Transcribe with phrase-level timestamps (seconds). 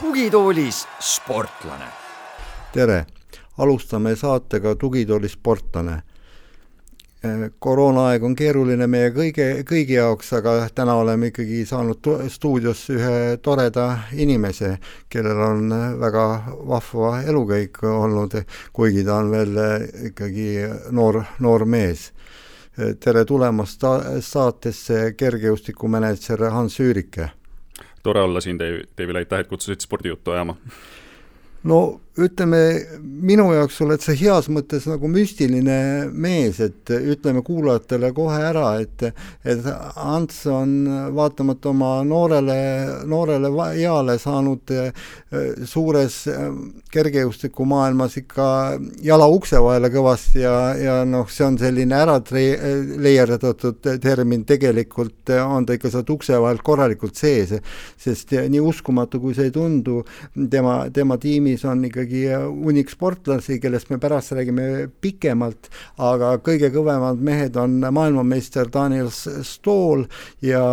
[0.00, 1.84] tugitoolis sportlane.
[2.72, 3.06] tere,
[3.58, 6.02] alustame saatega Tugitoolis sportlane
[7.58, 13.86] koroonaaeg on keeruline meie kõige, kõigi jaoks, aga täna oleme ikkagi saanud stuudiosse ühe toreda
[14.18, 14.76] inimese,
[15.12, 16.24] kellel on väga
[16.68, 18.34] vahva elukäik olnud,
[18.72, 19.60] kuigi ta on veel
[20.10, 20.48] ikkagi
[20.90, 22.10] noor, noor mees.
[23.00, 23.84] tere tulemast
[24.20, 27.30] saatesse, kergejõustikumänedžer Hans Üürike!
[28.02, 30.56] tore olla siin, Deivi, aitäh, et kutsusite spordijuttu ajama
[31.62, 32.60] no ütleme,
[33.00, 39.04] minu jaoks oled sa heas mõttes nagu müstiline mees, et ütleme kuulajatele kohe ära, et
[39.44, 39.66] et
[39.96, 40.74] Ants on
[41.14, 42.56] vaatamata oma noorele,
[43.08, 44.90] noorele eale saanud eh,
[45.68, 46.42] suures eh,
[46.92, 48.48] kergejõustikumaailmas ikka
[49.02, 55.66] jala ukse vahele kõvasti ja, ja noh, see on selline ära leierdatud termin, tegelikult on
[55.66, 57.54] ta ikka sealt ukse vahelt korralikult sees,
[58.00, 60.00] sest nii uskumatu, kui see ei tundu,
[60.50, 65.70] tema, tema tiimi tiimis on ikkagi hunnik sportlasi, kellest me pärast räägime pikemalt,
[66.02, 70.06] aga kõige kõvemad mehed on maailmameister Daniel Stool
[70.42, 70.64] ja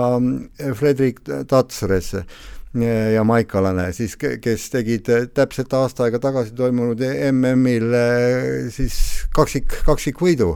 [0.75, 2.15] Fredrik Tatsres
[3.13, 7.95] jamaikalane siis, kes tegid täpselt aasta aega tagasi toimunud MM-il
[8.75, 8.99] siis
[9.33, 10.51] kaksik, kaksikvõidu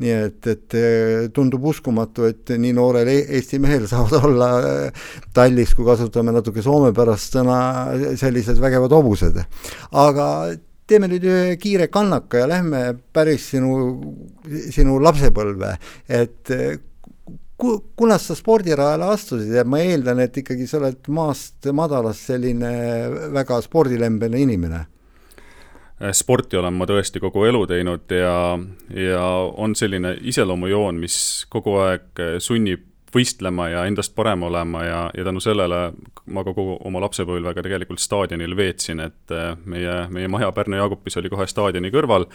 [0.00, 5.06] nii et, et eh, tundub uskumatu, et nii noorel e-, Eesti mehel saavad olla eh,
[5.36, 7.60] tallis, kui kasutame natuke soomepärast sõna,
[8.20, 9.40] sellised vägevad hobused.
[9.90, 10.26] aga
[10.90, 12.84] teeme nüüd ühe kiire kannaka ja lähme
[13.14, 13.74] päris sinu,
[14.74, 15.76] sinu lapsepõlve,
[16.10, 16.50] et
[17.60, 19.52] ku-, kunas sa spordirajale astusid?
[19.54, 22.72] Ja ma eeldan, et ikkagi sa oled maast madalast selline
[23.36, 24.86] väga spordilembeline inimene
[26.12, 28.34] sporti olen ma tõesti kogu elu teinud ja,
[28.96, 31.16] ja on selline iseloomujoon, mis
[31.52, 35.80] kogu aeg sunnib võistlema ja endast parem olema ja, ja tänu sellele
[36.30, 41.18] ma kogu oma lapsepõlve ka tegelikult staadionil veetsin, et äh, meie, meie maja Pärnu Jaagupis
[41.20, 42.26] oli kohe staadioni kõrval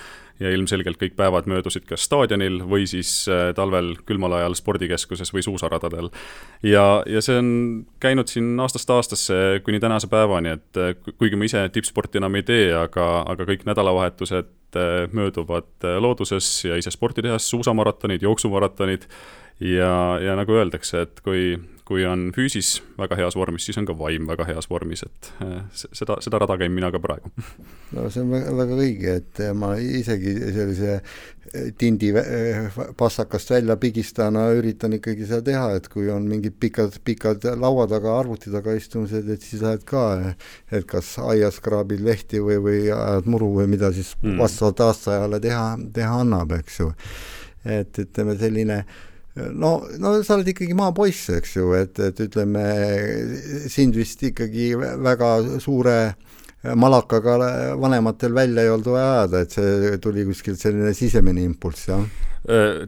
[0.41, 5.45] ja ilmselgelt kõik päevad möödusid kas staadionil või siis äh, talvel külmal ajal spordikeskuses või
[5.45, 6.11] suusaradadel.
[6.63, 7.53] ja, ja see on
[8.03, 12.47] käinud siin aastast aastasse kuni tänase päevani, et äh, kuigi ma ise tippsporti enam ei
[12.47, 14.53] tee, aga, aga kõik nädalavahetused
[15.15, 19.05] mööduvad looduses ja ise sporti tehes, suusamaratonid, jooksumaratonid
[19.59, 21.55] ja, ja nagu öeldakse, et kui,
[21.87, 25.61] kui on füüsis väga heas vormis, siis on ka vaim väga heas vormis, et äh,
[25.71, 27.31] seda, seda rada käin mina ka praegu.
[27.95, 32.67] no see on väga, väga õige, et ma isegi sellise äh, tindi äh,
[32.99, 38.19] passakast välja pigistana üritan ikkagi seda teha, et kui on mingid pikad, pikad laua taga,
[38.19, 40.05] arvuti taga istumised, et siis lähed ka,
[40.67, 44.35] et kas aias kraabid lehti või, või ajad muru või mida siis mm.
[44.43, 45.65] vastavalt aastaajale teha,
[45.95, 46.91] teha annab, eks ju.
[47.65, 49.03] et ütleme, selline äh,
[49.35, 52.63] no, no sa oled ikkagi maapoiss, eks ju, et, et ütleme,
[53.71, 55.31] sind vist ikkagi väga
[55.63, 55.97] suure
[56.73, 57.35] malakaga
[57.77, 62.05] vanematel välja ei olnud vaja ajada, et see tuli kuskilt selline sisemine impulss, jah?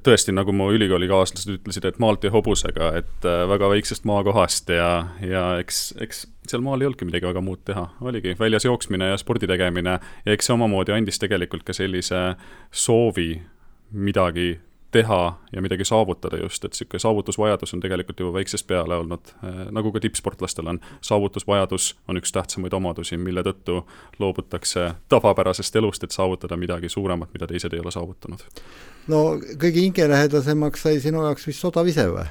[0.05, 4.91] tõesti, nagu mu ülikoolikaaslased ütlesid, et maalt ja hobusega, et äh, väga väiksest maakohast ja,
[5.25, 9.17] ja eks, eks seal maal ei olnudki midagi väga muud teha, oligi väljas jooksmine ja
[9.17, 12.21] spordi tegemine ja eks see omamoodi andis tegelikult ka sellise
[12.69, 13.31] soovi
[13.97, 14.51] midagi
[14.97, 15.19] teha
[15.53, 19.91] ja midagi saavutada just, et niisugune saavutusvajadus on tegelikult juba väiksest peale olnud, äh, nagu
[19.93, 20.79] ka tippsportlastel on.
[21.01, 23.83] saavutusvajadus on üks tähtsamaid omadusi, mille tõttu
[24.19, 28.43] loobutakse tavapärasest elust, et saavutada midagi suuremat, mida teised ei ole saavutanud.
[29.07, 29.23] no
[29.61, 32.27] kõige hingelähedasemaks sai sinu jaoks vist odav ise või?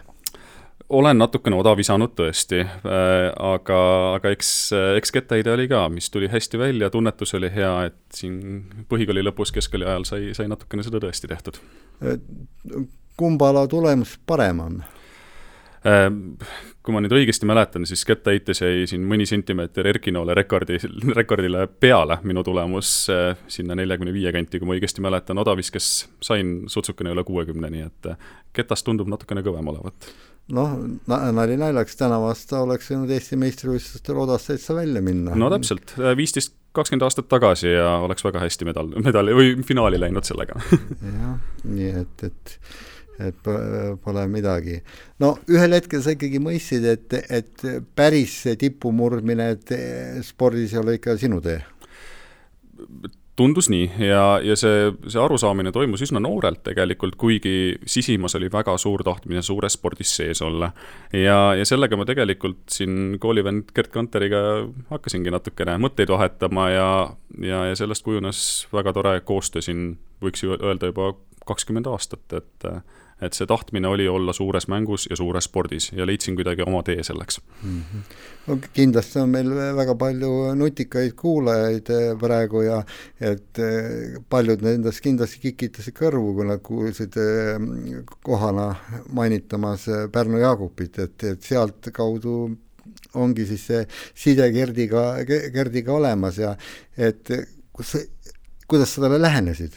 [0.89, 3.79] Olen natukene oda visanud tõesti äh,, aga,
[4.17, 4.51] aga eks,
[4.99, 8.39] eks kettaheide oli ka, mis tuli hästi välja, tunnetus oli hea, et siin
[8.91, 11.59] põhikooli lõpus, keskkooli ajal sai, sai natukene seda tõesti tehtud.
[13.17, 14.81] kumba ala tulemus parem on
[15.87, 16.09] äh,?
[16.87, 20.79] kui ma nüüd õigesti mäletan, siis kettaheites jäi siin mõni sentimeeter Erkinoole rekordi,
[21.19, 25.91] rekordile peale minu tulemus äh, sinna neljakümne viie kanti, kui ma õigesti mäletan, odaviskes
[26.23, 30.13] sain sutsukene üle kuuekümne, nii et äh, ketas tundub natukene kõvem olevat
[30.55, 30.77] noh,
[31.07, 35.35] nali naljaks, tänavu aasta oleks võinud Eesti meistrivõistlustel odast täitsa välja minna.
[35.39, 40.29] no täpselt, viisteist, kakskümmend aastat tagasi ja oleks väga hästi medal, medali või finaali läinud
[40.29, 40.61] sellega
[41.21, 42.59] jah, nii et, et
[43.17, 43.47] et
[44.05, 44.83] pole midagi.
[45.25, 47.63] no ühel hetkel sa ikkagi mõistsid, et, et
[47.97, 49.73] päris tipu murdmine, et
[50.27, 51.63] spordis ei ole ikka sinu tee
[53.37, 58.77] tundus nii ja, ja see, see arusaamine toimus üsna noorelt tegelikult, kuigi sisimas oli väga
[58.81, 60.71] suur tahtmine suures spordis sees olla.
[61.13, 64.43] ja, ja sellega ma tegelikult siin koolivend Gerd Kanteriga
[64.91, 66.91] hakkasingi natukene mõtteid vahetama ja,
[67.43, 68.41] ja, ja sellest kujunes
[68.73, 69.91] väga tore koostöö siin,
[70.25, 71.13] võiks ju öelda juba
[71.47, 72.71] kakskümmend aastat, et
[73.21, 77.03] et see tahtmine oli olla suures mängus ja suures spordis ja leidsin kuidagi oma tee
[77.03, 77.81] selleks mm.
[77.81, 78.17] -hmm.
[78.47, 82.83] no kindlasti on meil väga palju nutikaid kuulajaid eh, praegu ja
[83.21, 88.75] et eh, paljud nendest kindlasti kikitasid kõrvu, kui nad kuulsid eh, kohana
[89.13, 92.37] mainitamas Pärnu Jaagupit, et, et sealtkaudu
[93.15, 96.57] ongi siis see side Gerdiga, Gerdiga olemas ja
[96.97, 97.33] et
[97.73, 97.97] kus,
[98.69, 99.73] kuidas sa talle lähenesid?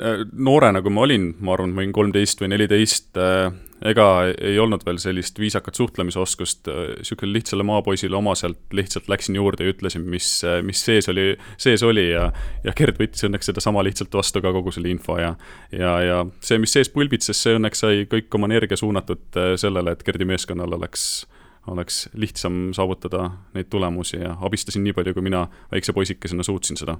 [0.00, 3.52] Äh, noorena, kui ma olin, ma arvan, ma olin kolmteist või neliteist, äh,
[3.86, 9.66] ega ei olnud veel sellist viisakat suhtlemisoskust, niisugusele äh, lihtsale maapoisile omaselt lihtsalt läksin juurde
[9.66, 10.28] ja ütlesin, mis,
[10.66, 11.28] mis sees oli,
[11.60, 12.30] sees oli ja
[12.64, 15.34] ja Gerd võttis õnneks sedasama lihtsalt vastu ka kogu selle info ja
[15.70, 20.02] ja, ja see, mis sees pulbitses, see õnneks sai kõik oma energia suunatud sellele, et
[20.06, 21.26] Gerdi meeskonnal oleks
[21.70, 26.98] oleks lihtsam saavutada neid tulemusi ja abistasin nii palju, kui mina väikse poisikesena suutsin seda.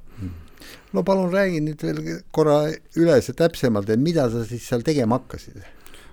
[0.93, 2.62] no palun räägi nüüd veel korra
[2.96, 5.61] üle see täpsemalt, et mida sa siis seal tegema hakkasid?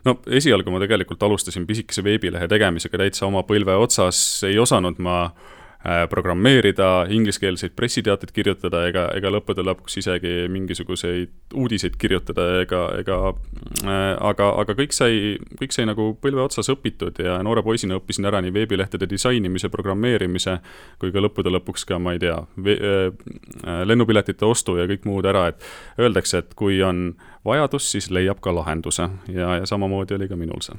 [0.05, 5.17] no esialgu ma tegelikult alustasin pisikese veebilehe tegemisega täitsa oma põlve otsas, ei osanud ma
[5.25, 5.60] äh,
[6.09, 14.13] programmeerida, ingliskeelseid pressiteateid kirjutada ega, ega lõppude lõpuks isegi mingisuguseid uudiseid kirjutada ega, ega äh,
[14.29, 18.43] aga, aga kõik sai, kõik sai nagu põlve otsas õpitud ja noore poisina õppisin ära
[18.45, 20.59] nii veebilehtede disainimise, programmeerimise
[21.01, 25.47] kui ka lõppude lõpuks ka, ma ei tea, äh, lennupiletite ostu ja kõik muud ära,
[25.49, 29.09] et öeldakse, et kui on vajadus, siis leiab ka lahenduse.
[29.33, 30.77] Ja, ja samamoodi oli ka minul see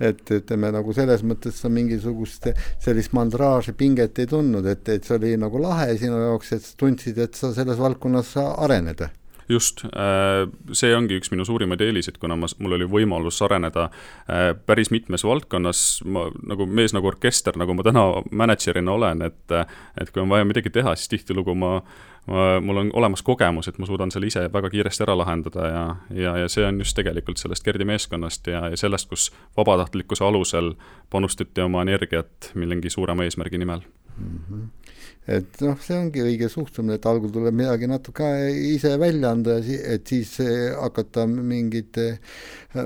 [0.00, 2.50] et ütleme nagu selles mõttes sa mingisugust
[2.82, 6.80] sellist mandraaži pinget ei tundnud, et, et see oli nagu lahe sinu jaoks, et sa
[6.80, 9.06] tundsid, et sa selles valdkonnas arened.
[9.48, 14.54] Just, äh, see ongi üks minu suurimaid eeliseid, kuna ma, mul oli võimalus areneda äh,
[14.56, 19.56] päris mitmes valdkonnas, ma nagu mees nagu orkester, nagu ma täna mänedžerina olen, et
[20.00, 21.74] et kui on vaja midagi teha, siis tihtilugu ma ma,
[22.60, 26.36] mul on olemas kogemus, et ma suudan selle ise väga kiiresti ära lahendada ja, ja,
[26.44, 30.72] ja see on just tegelikult sellest Gerdi meeskonnast ja, ja sellest, kus vabatahtlikkuse alusel
[31.10, 33.84] panustati oma energiat millegi suurema eesmärgi nimel
[34.16, 34.40] mm.
[34.50, 34.64] -hmm
[35.28, 38.26] et noh, see ongi õige suhtumine, et algul tuleb midagi natuke
[38.74, 40.36] ise välja anda, et siis
[40.76, 41.96] hakata mingeid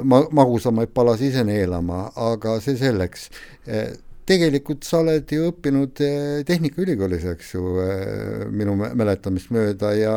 [0.04, 3.28] ma-, magusamaid palasid ise neelama, aga see selleks
[4.28, 10.14] tegelikult sa oled ju õppinud eh, Tehnikaülikoolis, eks ju, eh, minu mäletamist mööda ja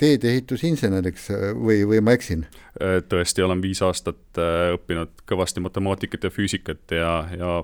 [0.00, 2.48] teedeehitusinseneriks eh, või, või ma eksin?
[2.78, 7.56] tõesti, olen viis aastat õppinud kõvasti matemaatikat ja füüsikat ja, ja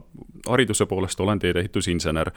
[0.49, 2.33] hariduse poolest olen teedeehitusinsener.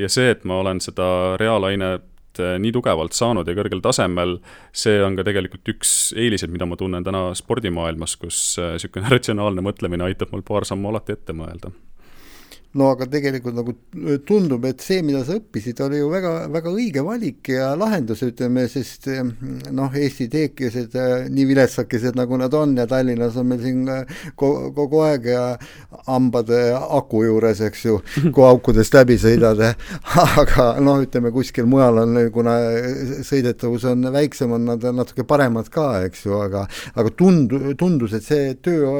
[0.00, 4.38] ja see, et ma olen seda reaalainet nii tugevalt saanud ja kõrgel tasemel,
[4.72, 10.08] see on ka tegelikult üks eeliseid, mida ma tunnen täna spordimaailmas, kus niisugune ratsionaalne mõtlemine
[10.08, 11.74] aitab mul paar sammu alati ette mõelda
[12.78, 13.74] no aga tegelikult nagu
[14.26, 18.66] tundub, et see, mida sa õppisid, oli ju väga, väga õige valik ja lahendus, ütleme,
[18.70, 19.08] sest
[19.74, 20.94] noh, Eesti teekesed,
[21.34, 23.82] nii viletsakesed, nagu nad on ja Tallinnas on meil siin
[24.38, 25.44] kogu, kogu aeg ja
[26.06, 26.52] hambad
[26.86, 27.98] aku juures, eks ju,
[28.34, 29.64] kui aukudest läbi sõidad,
[30.44, 32.56] aga noh, ütleme kuskil mujal on, kuna
[33.26, 38.26] sõidetavus on väiksem, on nad natuke paremad ka, eks ju, aga aga tund-, tundus, et
[38.26, 38.94] see töö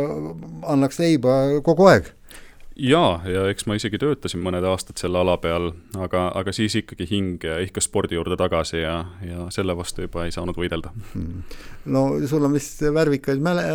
[0.66, 2.16] annaks leiba kogu aeg
[2.80, 7.06] jaa, ja eks ma isegi töötasin mõned aastad selle ala peal, aga, aga siis ikkagi
[7.10, 8.94] hing ihkas spordi juurde tagasi ja,
[9.26, 11.42] ja selle vastu juba ei saanud võidelda hmm..
[11.92, 13.66] no sul on vist värvikaid mäle-,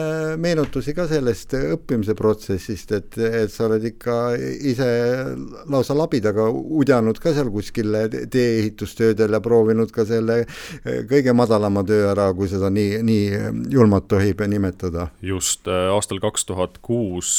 [0.42, 4.18] meenutusi ka sellest õppimise protsessist, et, et sa oled ikka
[4.72, 4.90] ise
[5.72, 10.42] lausa labidaga udjanud ka seal kuskil tee-ehitustöödel ja proovinud ka selle
[11.10, 15.10] kõige madalama töö ära, kui seda nii, nii julmalt tohib nimetada.
[15.26, 17.30] just, aastal kaks tuhat kuus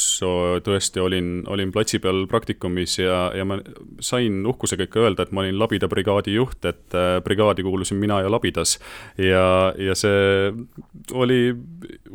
[0.63, 3.59] tõesti olin, olin olin platsi peal praktikumis ja, ja ma
[4.03, 8.21] sain uhkusega ikka öelda, et ma olin Labida brigaadi juht, et äh, brigaadi kuulusin mina
[8.23, 8.77] ja Labidas.
[9.17, 10.53] ja, ja see
[11.13, 11.55] oli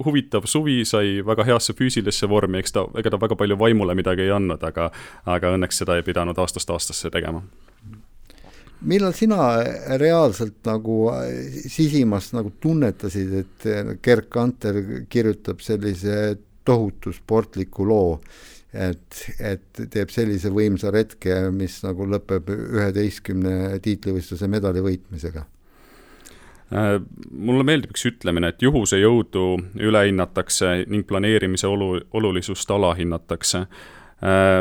[0.05, 4.27] huvitav suvi, sai väga heasse füüsilisse vormi, eks ta, ega ta väga palju vaimule midagi
[4.27, 4.91] ei andnud, aga
[5.27, 7.43] aga õnneks seda ei pidanud aastast aastasse tegema
[8.83, 9.37] millal sina
[10.01, 10.97] reaalselt nagu
[11.71, 13.67] sisimas nagu tunnetasid, et
[14.03, 14.81] Gerd Kanter
[15.11, 16.17] kirjutab sellise
[16.65, 18.21] tohutu sportliku loo
[18.73, 25.45] et, et teeb sellise võimsa retke, mis nagu lõpeb üheteistkümne tiitlivõistluse medali võitmisega
[26.73, 26.95] äh,
[27.31, 33.67] mulle meeldib üks ütlemine, et juhuse jõudu ülehinnatakse ning planeerimise olu, olulisust alahinnatakse.
[34.23, 34.59] Äh,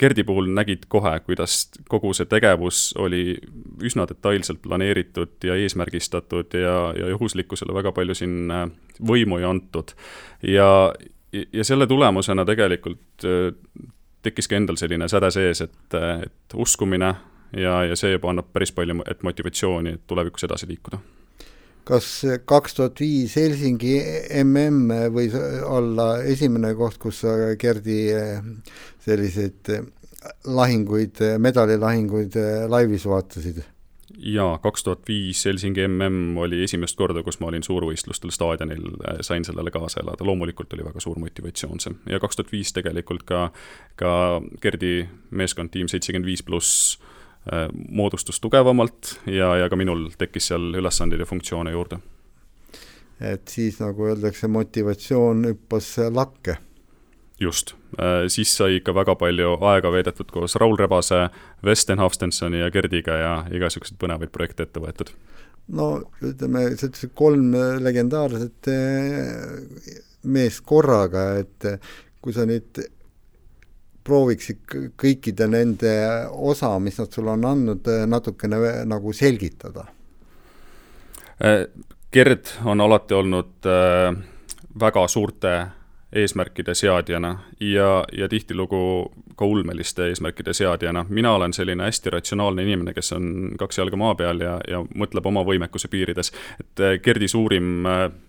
[0.00, 3.36] Gerdi puhul nägid kohe, kuidas kogu see tegevus oli
[3.84, 8.50] üsna detailselt planeeritud ja eesmärgistatud ja, ja juhuslikkusele väga palju siin
[8.98, 9.94] võimu ei antud.
[10.42, 10.90] ja,
[11.52, 13.26] ja selle tulemusena tegelikult
[14.22, 17.12] tekkis ka endal selline säde sees, et, et uskumine
[17.56, 21.00] ja, ja see juba annab päris palju, et motivatsiooni, et tulevikus edasi liikuda
[21.86, 22.06] kas
[22.50, 23.94] kaks tuhat viis Helsingi
[24.42, 28.00] mm võis olla esimene koht, kus sa, Gerdi,
[29.06, 29.70] selliseid
[30.50, 32.34] lahinguid, medalilahinguid
[32.72, 33.62] laivis vaatasid?
[34.18, 39.20] Jaa, kaks tuhat viis Helsingi mm oli esimest korda, kus ma olin suurvõistlustel staadionil, äh,
[39.26, 41.94] sain sellele kaasa elada, loomulikult oli väga suur motivatsioon see.
[42.10, 43.50] ja kaks tuhat viis tegelikult ka,
[43.96, 46.98] ka Gerdi meeskond, tiim seitsekümmend viis pluss,
[47.52, 51.98] äh, moodustus tugevamalt ja, ja ka minul tekkis seal ülesandeid ja funktsioone juurde.
[53.20, 56.58] et siis, nagu öeldakse, motivatsioon hüppas lakke
[57.40, 61.28] just, äh, siis sai ikka väga palju aega veedetud koos Raul Rebase,
[61.64, 65.12] Vesten Hafstensoni ja Gerdiga ja igasuguseid põnevaid projekte ette võetud.
[65.68, 65.86] no
[66.22, 66.68] ütleme,
[67.14, 71.66] kolm legendaarset äh, meest korraga, et
[72.22, 72.80] kui sa nüüd
[74.06, 75.92] prooviksid kõikide nende
[76.30, 79.88] osa, mis nad sulle on andnud, natukene nagu selgitada?
[81.42, 81.66] Äh,
[82.12, 83.66] Gerd on alati olnud
[84.80, 85.50] väga suurte
[86.12, 91.06] eesmärkide seadjana ja, ja tihtilugu ka ulmeliste eesmärkide seadjana.
[91.08, 95.26] mina olen selline hästi ratsionaalne inimene, kes on kaks jalga maa peal ja, ja mõtleb
[95.26, 96.32] oma võimekuse piirides.
[96.60, 98.25] et eh, Gerdi suurim äh, Mm,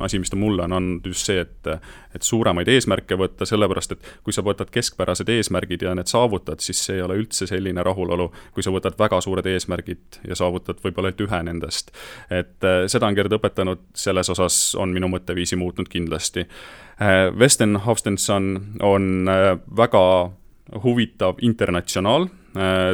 [0.00, 1.68] asi, mis ta mulle on andnud, just see, et,
[2.14, 6.82] et suuremaid eesmärke võtta, sellepärast et kui sa võtad keskpärased eesmärgid ja need saavutad, siis
[6.84, 11.10] see ei ole üldse selline rahulolu, kui sa võtad väga suured eesmärgid ja saavutad võib-olla
[11.10, 11.92] ainult ühe nendest.
[12.30, 16.46] et äh, seda on Gerd õpetanud, selles osas on minu mõtteviisi muutnud kindlasti.
[17.00, 20.04] Äh, Westen Hofstenson on äh, väga
[20.84, 22.28] huvitav internatsionaal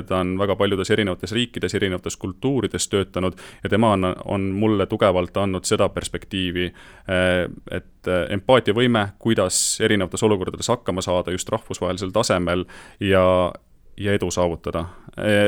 [0.07, 5.37] ta on väga paljudes erinevates riikides, erinevates kultuurides töötanud ja tema on, on mulle tugevalt
[5.37, 12.65] andnud seda perspektiivi, äh, et äh, empaatiavõime, kuidas erinevates olukordades hakkama saada just rahvusvahelisel tasemel
[13.01, 13.53] ja
[14.01, 14.85] ja edu saavutada.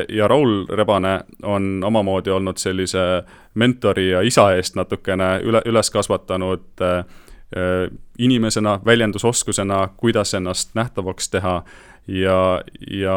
[0.08, 3.22] ja Raul Rebane on omamoodi olnud sellise
[3.54, 7.06] mentori ja isa eest natukene üle, üles kasvatanud äh,
[8.18, 11.62] inimesena, väljendusoskusena, kuidas ennast nähtavaks teha
[12.06, 13.16] ja, ja,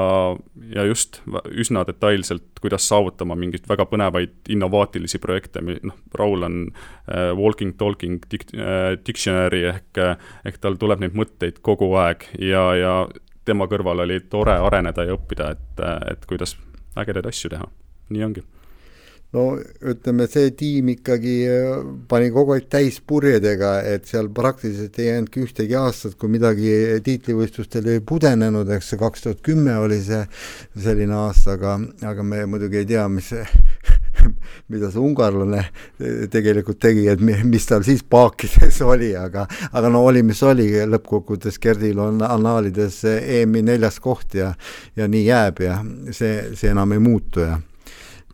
[0.76, 7.32] ja just üsna detailselt, kuidas saavutama mingeid väga põnevaid innovaatilisi projekte, noh, Raul on äh,
[7.38, 10.02] walking, talking dic- äh,, dictionary ehk,
[10.46, 12.96] ehk tal tuleb neid mõtteid kogu aeg ja, ja
[13.46, 16.58] tema kõrval oli tore areneda ja õppida, et, et kuidas
[16.98, 17.68] ägedaid asju teha,
[18.10, 18.46] nii ongi
[19.34, 19.46] no
[19.84, 25.44] ütleme, see tiim ikkagi äh, pani kogu aeg täis purjedega, et seal praktiliselt ei jäänudki
[25.46, 26.72] ühtegi aastat, kui midagi
[27.06, 30.22] tiitlivõistlustel ei pudenenud, eks see kaks tuhat kümme oli see
[30.88, 31.78] selline aasta, aga,
[32.12, 33.34] aga me muidugi ei tea, mis
[34.72, 35.66] mida see ungarlane
[36.32, 41.60] tegelikult tegi, et mis tal siis paakides oli, aga, aga no oli, mis oli, lõppkokkuvõttes
[41.62, 44.54] Gerdil on annaalides EM-i neljas koht ja,
[44.96, 45.80] ja nii jääb ja
[46.12, 47.60] see, see enam ei muutu ja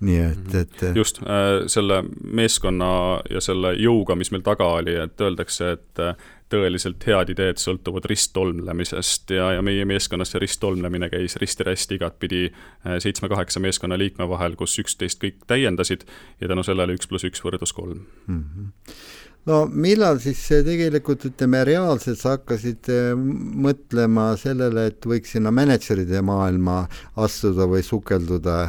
[0.01, 0.61] nii et, mhm.
[0.61, 2.91] et just, äh, selle meeskonna
[3.29, 6.15] ja selle jõuga, mis meil taga oli, et öeldakse, et äh,
[6.51, 12.97] tõeliselt head ideed sõltuvad risttolmlemisest ja, ja meie meeskonnas see risttolmlemine käis risti-rästi igatpidi äh,
[13.03, 16.05] seitsme-kaheksa meeskonna liikme vahel, kus üksteist kõik täiendasid
[16.41, 18.43] ja tänu sellele üks pluss üks võrdus kolm mm.
[18.43, 25.53] -hmm no millal siis tegelikult ütleme, reaalselt sa hakkasid eh, mõtlema sellele, et võiks sinna
[25.55, 26.83] mänedžeride maailma
[27.21, 28.59] astuda või sukelduda,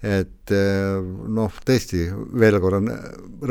[0.00, 2.06] et eh, noh, tõesti,
[2.40, 2.80] veel korra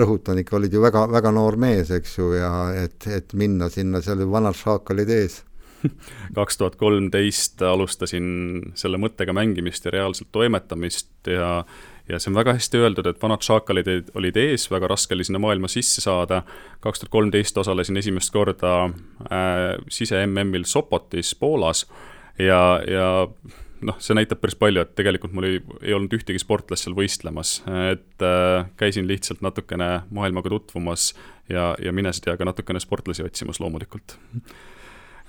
[0.02, 2.52] rõhutan, ikka olid ju väga, väga noor mees, eks ju, ja
[2.86, 5.42] et, et minna sinna, seal vanad šaakalid ees
[6.38, 8.28] kaks tuhat kolmteist alustasin
[8.78, 11.64] selle mõttega mängimist ja reaalselt toimetamist ja
[12.10, 15.42] ja see on väga hästi öeldud, et vanad šaakalid olid ees, väga raske oli sinna
[15.42, 16.44] maailma sisse saada.
[16.80, 21.86] kaks tuhat kolmteist osalesin esimest korda äh, sise-MM-il Sopotis Poolas.
[22.40, 23.28] Ja, ja
[23.86, 27.60] noh, see näitab päris palju, et tegelikult mul ei, ei olnud ühtegi sportlast seal võistlemas,
[27.92, 31.12] et äh, käisin lihtsalt natukene maailmaga tutvumas
[31.50, 34.18] ja, ja mine sa tea, ka natukene sportlasi otsimas loomulikult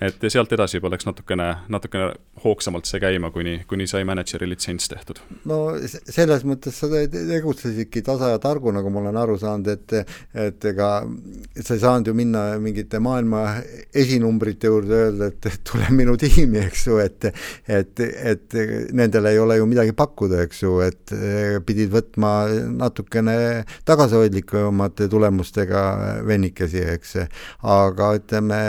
[0.01, 2.13] et sealt edasi juba läks natukene, natukene
[2.45, 5.21] hoogsamalt see käima, kuni, kuni sai mänedžeri litsents tehtud.
[5.49, 9.97] no selles mõttes sa tegutsesidki tasa ja targu, nagu ma olen aru saanud, et
[10.33, 10.91] et ega
[11.61, 13.45] sa ei saanud ju minna mingite maailma
[13.95, 17.29] esinumbrite juurde öelda, et tule minu tiimi, eks ju, et
[17.69, 18.59] et, et
[18.93, 21.15] nendel ei ole ju midagi pakkuda, eks ju, et
[21.67, 22.33] pidid võtma
[22.73, 23.37] natukene
[23.89, 25.83] tagasihoidlikumate tulemustega
[26.27, 27.17] vennikesi, eks,
[27.63, 28.61] aga ütleme,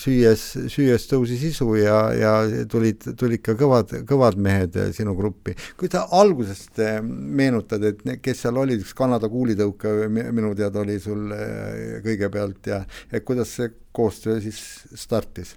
[0.00, 2.32] süües süües tõusis isu ja, ja
[2.70, 5.56] tulid, tulid ka kõvad, kõvad mehed sinu gruppi.
[5.76, 11.00] kui sa algusest eh, meenutad, et kes seal olid, üks Kanada kuulitõuke minu teada oli
[11.02, 14.62] sul eh, kõigepealt ja, ja kuidas see koostöö siis
[14.98, 15.56] startis?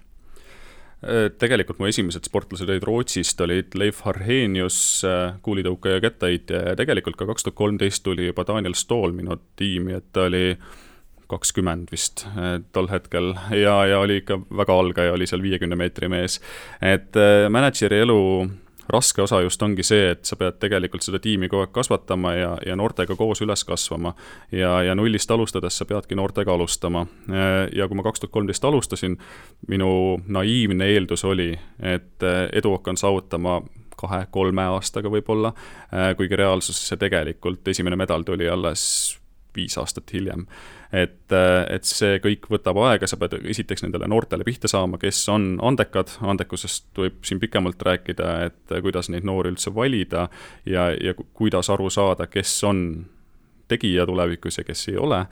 [0.98, 6.78] Äh, tegelikult mu esimesed sportlased olid Rootsist, olid Leif Harhenius, äh, kuulitõukaja ja kettaheitja ja
[6.78, 10.56] tegelikult ka kaks tuhat kolmteist tuli juba Daniel Stool minu tiimi, et ta oli
[11.28, 16.08] kakskümmend vist äh, tol hetkel ja, ja oli ikka väga algaja, oli seal viiekümne meetri
[16.08, 16.40] mees.
[16.80, 17.16] et
[17.48, 18.22] mänedžeri elu
[18.88, 22.52] raske osa just ongi see, et sa pead tegelikult seda tiimi kogu aeg kasvatama ja,
[22.66, 24.14] ja noortega koos üles kasvama.
[24.52, 27.06] ja, ja nullist alustades sa peadki noortega alustama.
[27.74, 29.18] ja kui ma kaks tuhat kolmteist alustasin,
[29.68, 29.90] minu
[30.26, 33.60] naiivne eeldus oli, et edu hakkan saavutama
[33.98, 35.52] kahe-kolme aastaga võib-olla,
[36.16, 39.18] kuigi reaalsuses see tegelikult, esimene medal tuli alles
[39.58, 40.46] viis aastat hiljem.
[40.92, 41.34] et,
[41.68, 46.14] et see kõik võtab aega, sa pead esiteks nendele noortele pihta saama, kes on andekad,
[46.24, 50.28] andekusest võib siin pikemalt rääkida, et kuidas neid noori üldse valida
[50.64, 52.84] ja, ja kuidas aru saada, kes on
[53.68, 55.26] tegija tulevikus ja kes ei ole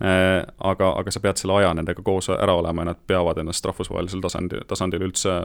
[0.00, 4.20] aga, aga sa pead selle aja nendega koos ära olema ja nad peavad ennast rahvusvahelisel
[4.20, 5.38] tasandil, tasandil üldse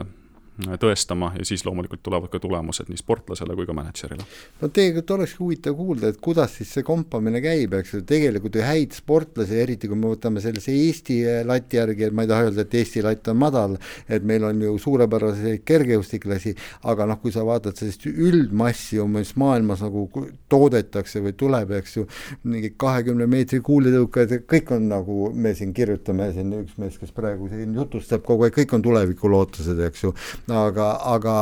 [0.60, 4.24] tõestama ja siis loomulikult tulevad ka tulemused nii sportlasele kui ka mänedžerile.
[4.60, 8.64] no tegelikult olekski huvitav kuulda, et kuidas siis see kompamine käib, eks ju, tegelikult ju
[8.66, 11.18] häid sportlasi, eriti kui me võtame sellise Eesti
[11.48, 13.78] lati järgi, et ma ei taha öelda, et Eesti latt on madal,
[14.08, 16.54] et meil on ju suurepäraseid kergejõustiklasi,
[16.92, 20.04] aga noh, kui sa vaatad sellist üldmassi, mis maailmas nagu
[20.52, 22.06] toodetakse või tuleb, eks ju,
[22.44, 27.48] mingi kahekümne meetri kuulitõukajad, kõik on nagu, me siin kirjutame, siin üks mees, kes praegu
[27.48, 30.12] siin jutustab kogu aeg, kõik on tulevikulootused, eks ju
[30.48, 31.36] aga, aga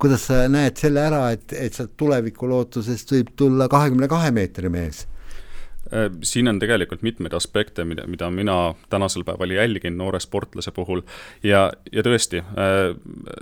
[0.00, 5.04] kuidas sa näed selle ära, et, et sealt tulevikulootusest võib tulla kahekümne kahe meetri mees?
[5.92, 8.56] Äh, siin on tegelikult mitmeid aspekte, mida, mida mina
[8.90, 11.02] tänasel päeval jälgin noore sportlase puhul
[11.44, 12.94] ja, ja tõesti, äh,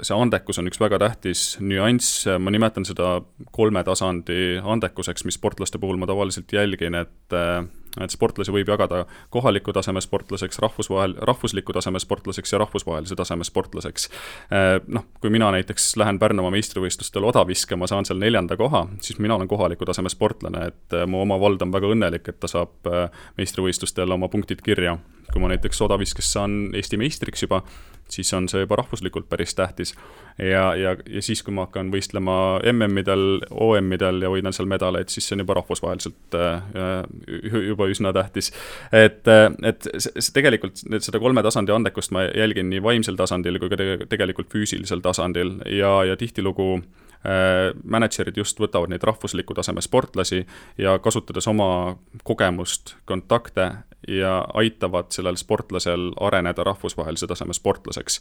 [0.02, 3.20] see andekus on üks väga tähtis nüanss, ma nimetan seda
[3.54, 7.62] kolme tasandi andekuseks, mis sportlaste puhul ma tavaliselt jälgin, et äh,
[8.00, 14.08] et sportlasi võib jagada kohaliku taseme sportlaseks, rahvusvahel, rahvusliku taseme sportlaseks ja rahvusvahelise taseme sportlaseks.
[14.52, 19.18] Äh, noh, kui mina näiteks lähen Pärnumaa meistrivõistlustel oda viskama, saan seal neljanda koha, siis
[19.18, 22.50] mina olen kohaliku taseme sportlane, et äh, mu oma vald on väga õnnelik, et ta
[22.50, 23.08] saab äh,
[23.40, 24.98] meistrivõistlustel oma punktid kirja.
[25.32, 27.62] Kui ma näiteks odaviskes saan Eesti meistriks juba,
[28.12, 29.94] siis on see juba rahvuslikult päris tähtis.
[30.38, 32.34] ja, ja, ja siis, kui ma hakkan võistlema
[32.72, 38.52] MM-idel, OM-idel ja võidan seal medaleid, siis see on juba rahvusvaheliselt äh, juba üsna tähtis.
[38.92, 43.72] et, äh, et see tegelikult seda kolme tasandi andekust ma jälgin nii vaimsel tasandil kui
[43.72, 50.44] ka tegelikult füüsilisel tasandil ja, ja tihtilugu äh, mänedžerid just võtavad neid rahvusliku taseme sportlasi
[50.80, 53.70] ja kasutades oma kogemust, kontakte
[54.08, 58.20] ja aitavad sellel sportlasel areneda rahvusvahelise taseme sportlaseks.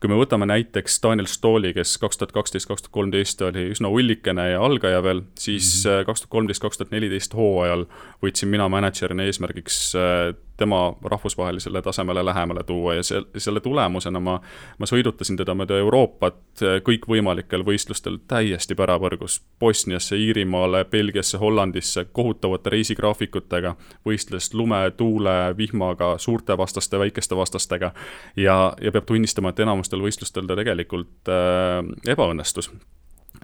[0.00, 3.88] kui me võtame näiteks Daniel Stooli, kes kaks tuhat kaksteist, kaks tuhat kolmteist oli üsna
[3.88, 6.06] ullikene ja algaja veel, siis mhm.
[6.06, 7.86] kaks tuhat kolmteist, kaks tuhat neliteist hooajal
[8.22, 14.40] võtsin mina mänedžerina eesmärgiks äh, tema rahvusvahelisele tasemele lähemale tuua ja see, selle tulemusena ma,
[14.78, 19.40] ma sõidutasin teda mööda Euroopat äh, kõikvõimalikel võistlustel täiesti pärapõrgus.
[19.60, 23.74] Bosniasse, Iirimaale, Belgiasse, Hollandisse kohutavate reisigraafikutega,
[24.06, 25.21] võistles lume, tuule,
[25.56, 27.92] vihmaga, suurte vastaste, väikeste vastastega.
[28.36, 31.80] ja, ja peab tunnistama, et enamustel võistlustel ta tegelikult äh,
[32.12, 32.70] ebaõnnestus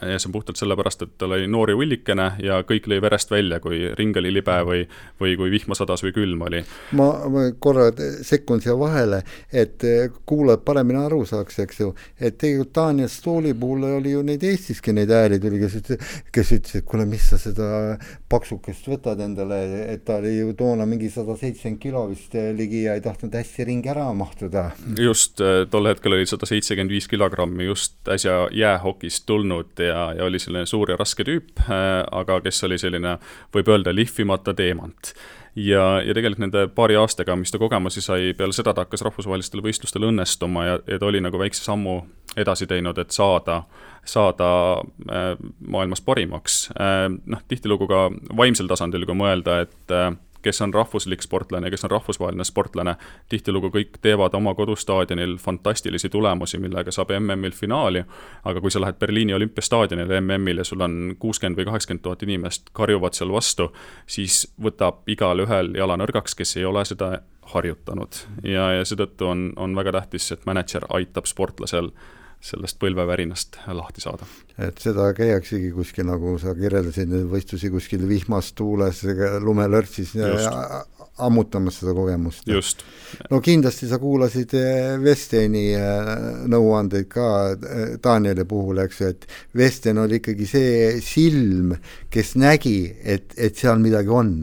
[0.03, 3.31] ja see on puhtalt sellepärast, et tal oli noor ja ullikene ja kõik lõi verest
[3.31, 4.85] välja, kui ring oli libe või,
[5.21, 6.63] või kui vihma sadas või külm oli.
[6.99, 7.91] ma, ma korra
[8.27, 9.85] sekkun siia vahele, et
[10.29, 14.95] kuulajad paremini aru saaks, eks ju, et tegelikult Daniel Stooli puhul oli ju neid Eestiski
[14.95, 17.69] neid hääli tuli, kes ütles, kes ütles, et kuule, mis sa seda
[18.31, 19.61] paksukest võtad endale,
[19.93, 23.67] et ta oli ju toona mingi sada seitsekümmend kilo vist ligi ja ei tahtnud hästi
[23.69, 24.71] ringi ära mahtuda.
[24.99, 30.41] just, tol hetkel oli sada seitsekümmend viis kilogrammi just äsja jäähokist tulnud ja, ja oli
[30.43, 33.17] selline suur ja raske tüüp, äh, aga kes oli selline,
[33.55, 35.15] võib öelda, lihvimata teemant
[35.59, 39.63] ja, ja tegelikult nende paari aastaga, mis ta kogemusi sai, peale seda ta hakkas rahvusvahelistel
[39.65, 41.99] võistlustel õnnestuma ja, ja ta oli nagu väikse sammu
[42.39, 43.63] edasi teinud, et saada,
[44.07, 44.51] saada
[45.11, 45.35] äh,
[45.67, 47.09] maailmas parimaks äh,.
[47.09, 49.99] noh, tihtilugu ka vaimsel tasandil, kui mõelda, et
[50.49, 52.97] kes on rahvuslik sportlane, kes on rahvusvaheline sportlane,
[53.29, 58.05] tihtilugu kõik teevad oma kodustaadionil fantastilisi tulemusi, millega saab MM-il finaali,
[58.49, 62.73] aga kui sa lähed Berliini olümpiastaadionile MM-il ja sul on kuuskümmend või kaheksakümmend tuhat inimest
[62.73, 63.69] karjuvad seal vastu,
[64.07, 67.19] siis võtab igalühel jala nõrgaks, kes ei ole seda
[67.53, 68.23] harjutanud.
[68.43, 71.93] ja, ja seetõttu on, on väga tähtis, et mänedžer aitab sportlasel
[72.41, 74.27] sellest põlvevärinast lahti saada.
[74.59, 79.03] et seda käiaksegi kuskil, nagu sa kirjeldasid, neid võistlusi kuskil vihmas, tuules,
[79.43, 80.15] lumelörtsis
[81.19, 82.47] ammutamas seda kogemust.
[82.47, 82.83] just.
[83.31, 84.55] no kindlasti sa kuulasid
[85.03, 90.95] Vesteni eh, eh, nõuandeid ka eh, Danieli puhul, eks ju, et Vesten oli ikkagi see
[91.05, 91.75] silm,
[92.11, 94.35] kes nägi, et, et seal midagi on.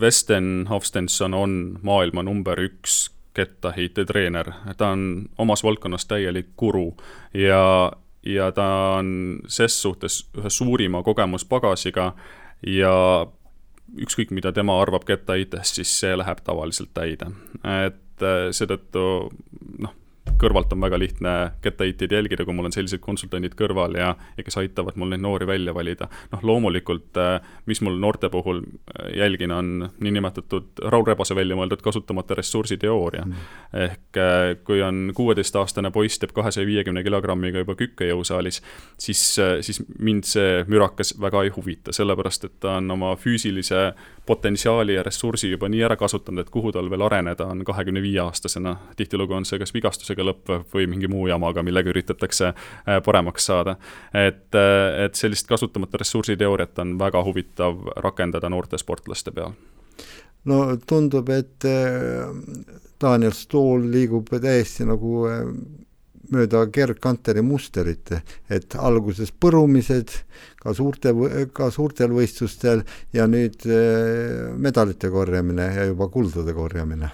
[0.00, 6.94] Vesten Hofstensson on maailma number üks kettaheitetreener, ta on omas valdkonnas täielik guru
[7.34, 7.92] ja,
[8.26, 8.66] ja ta
[8.98, 12.12] on ses suhtes ühe suurima kogemuspagasiga
[12.66, 12.94] ja
[14.00, 17.30] ükskõik, mida tema arvab kettaheitest, siis see läheb tavaliselt täide.
[17.64, 19.04] et äh, seetõttu
[19.78, 19.94] noh,
[20.40, 21.32] kõrvalt on väga lihtne
[21.62, 25.46] kettaheiteid jälgida, kui mul on sellised konsultandid kõrval ja, ja kes aitavad mul neid noori
[25.46, 26.08] välja valida.
[26.32, 31.82] noh, loomulikult, äh, mis mul noorte puhul äh, jälgin, on niinimetatud Raul Rebase välja mõeldud
[31.84, 33.50] kasutamata ressursi teooria mm..
[33.84, 38.62] ehk äh, kui on kuueteistaastane poiss teeb kahesaja viiekümne kilogrammiga juba kükke jõusaalis,
[38.98, 39.22] siis,
[39.60, 43.92] siis mind see mürakas väga ei huvita, sellepärast et ta on oma füüsilise
[44.26, 48.20] potentsiaali ja ressursi juba nii ära kasutanud, et kuhu tal veel areneda on kahekümne viie
[48.24, 48.76] aastasena.
[48.96, 49.74] tihtilugu on see kas
[50.14, 53.76] vigastusega lõppev või mingi muu jamaga, millega üritatakse äh, paremaks saada.
[54.12, 59.52] et, äh, et sellist kasutamata ressursi teooriat on väga huvitav rakendada noorte sportlaste peal.
[60.44, 62.28] No tundub, et äh,
[63.00, 65.26] Daniel Stool liigub täiesti nagu
[66.32, 68.12] mööda Gerd Kanteri mustrit,
[68.48, 70.10] et alguses põrumised
[70.56, 71.12] ka suurte,
[71.52, 73.66] ka suurtel võistlustel ja nüüd
[74.56, 77.10] medalite korjamine ja juba kuldade korjamine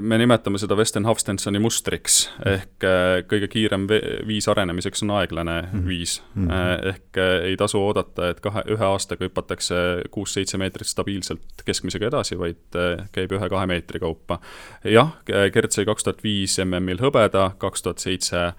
[0.00, 3.86] me nimetame seda Western Hofstensoni mustriks ehk äh, kõige kiirem
[4.26, 5.82] viis arenemiseks on aeglane mm.
[5.86, 6.48] viis mm.
[6.48, 6.88] -hmm.
[6.92, 9.74] ehk äh, ei tasu oodata, et kahe, ühe aastaga hüpatakse
[10.10, 12.78] kuus-seitse meetrit stabiilselt keskmisega edasi, vaid
[13.12, 14.40] käib ühe-kahe meetri kaupa.
[14.84, 15.12] jah,
[15.52, 18.52] Gert sai kaks tuhat viis MM-il hõbeda, kaks tuhat seitse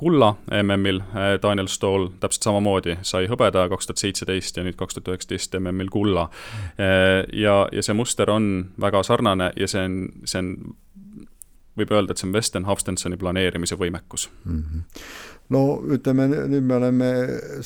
[0.00, 4.96] kulla MM-il, äh, Daniel Stoll täpselt samamoodi sai hõbeda kaks tuhat seitseteist ja nüüd kaks
[4.96, 6.30] tuhat üheksateist MM-il kulla.
[6.80, 10.54] Äh, ja, ja see muster on väga sarnane ja see on, see on
[11.76, 14.64] võib öelda, et see on Weston Hofstensoni planeerimise võimekus mm.
[14.64, 17.08] -hmm no ütleme, nüüd me oleme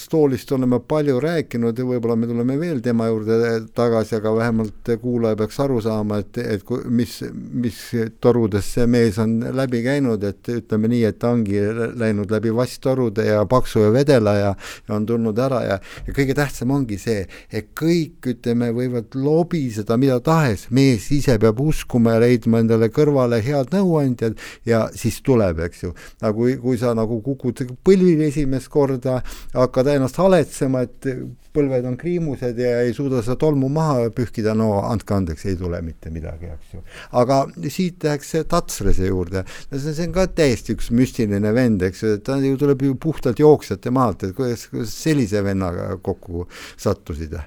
[0.01, 3.37] Stoolist oleme palju rääkinud ja võib-olla me tuleme veel tema juurde
[3.77, 7.19] tagasi, aga vähemalt kuulaja peaks aru saama, et, et mis,
[7.53, 7.81] mis
[8.25, 11.61] torudes see mees on läbi käinud, et ütleme nii, et ta ongi
[12.01, 14.55] läinud läbi vasttorude ja paksu ja vedela ja,
[14.89, 19.99] ja on tulnud ära ja, ja kõige tähtsam ongi see, et kõik, ütleme, võivad lobiseda
[20.01, 25.61] mida tahes, mees ise peab uskuma ja leidma endale kõrvale head nõuandjad ja siis tuleb,
[25.69, 25.95] eks ju.
[26.23, 29.21] aga kui, kui sa nagu kukud põlvil esimest korda,
[29.55, 31.09] hakkad ennast haletsema, et
[31.55, 35.81] põlved on kriimused ja ei suuda seda tolmu maha pühkida, no andke andeks, ei tule
[35.87, 36.83] mitte midagi, eks ju.
[37.21, 42.05] aga siit läheks Tatsrese juurde, no see, see on ka täiesti üks müstiline vend, eks
[42.05, 47.39] ju, ta ju tuleb ju puhtalt jooksjate maalt, et kuidas, kuidas sellise vennaga kokku sattusid?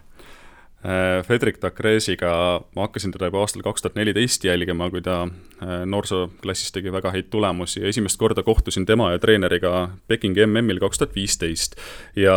[0.86, 5.80] Äh, Fredrik Takresiga ma hakkasin teda juba aastal kaks tuhat neliteist jälgima, kui ta äh,
[5.90, 9.72] noorsooklassis tegi väga häid tulemusi ja esimest korda kohtusin tema ja treeneriga
[10.08, 11.80] Pekingi MM-il kaks tuhat viisteist.
[12.16, 12.36] ja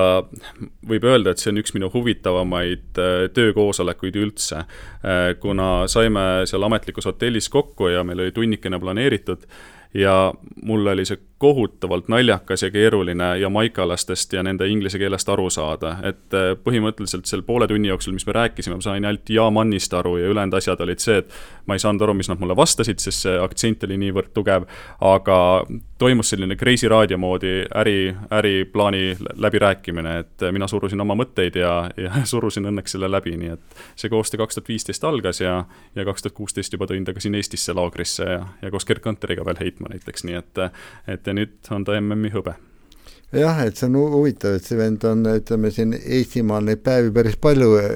[0.89, 4.65] võib öelda, et see on üks minu huvitavamaid äh, töökoosolekuid üldse,
[5.41, 9.45] kuna saime seal ametlikus hotellis kokku ja meil oli tunnikene planeeritud
[9.95, 15.95] ja mul oli see kohutavalt naljakas ja keeruline jamaikalastest ja nende inglise keelest aru saada,
[16.05, 20.19] et äh, põhimõtteliselt seal poole tunni jooksul, mis me rääkisime, ma sain ainult ja-mannist aru
[20.21, 21.33] ja ülejäänud asjad olid see, et
[21.65, 24.67] ma ei saanud aru, mis nad mulle vastasid, sest see aktsent oli niivõrd tugev,
[25.01, 25.39] aga
[25.99, 32.21] toimus selline Kreisi raadio moodi äri, äriplaani läbirääkimine, et mina surusin oma mõtteid ja, ja
[32.35, 35.63] surusin õnneks selle läbi, nii et see koostöö kaks tuhat viisteist algas ja,
[35.97, 39.01] ja kaks tuhat kuusteist juba tõin ta ka siin Eestisse laagrisse ja, ja koos Gerd
[39.09, 40.67] Kanteriga veel heitma näiteks, nii et,
[41.09, 42.57] et ja nüüd on ta MM-i hõbe
[43.31, 47.37] jah, et see on huvitav, et see vend on, ütleme siin Eestimaal neid päevi päris
[47.39, 47.93] palju eh,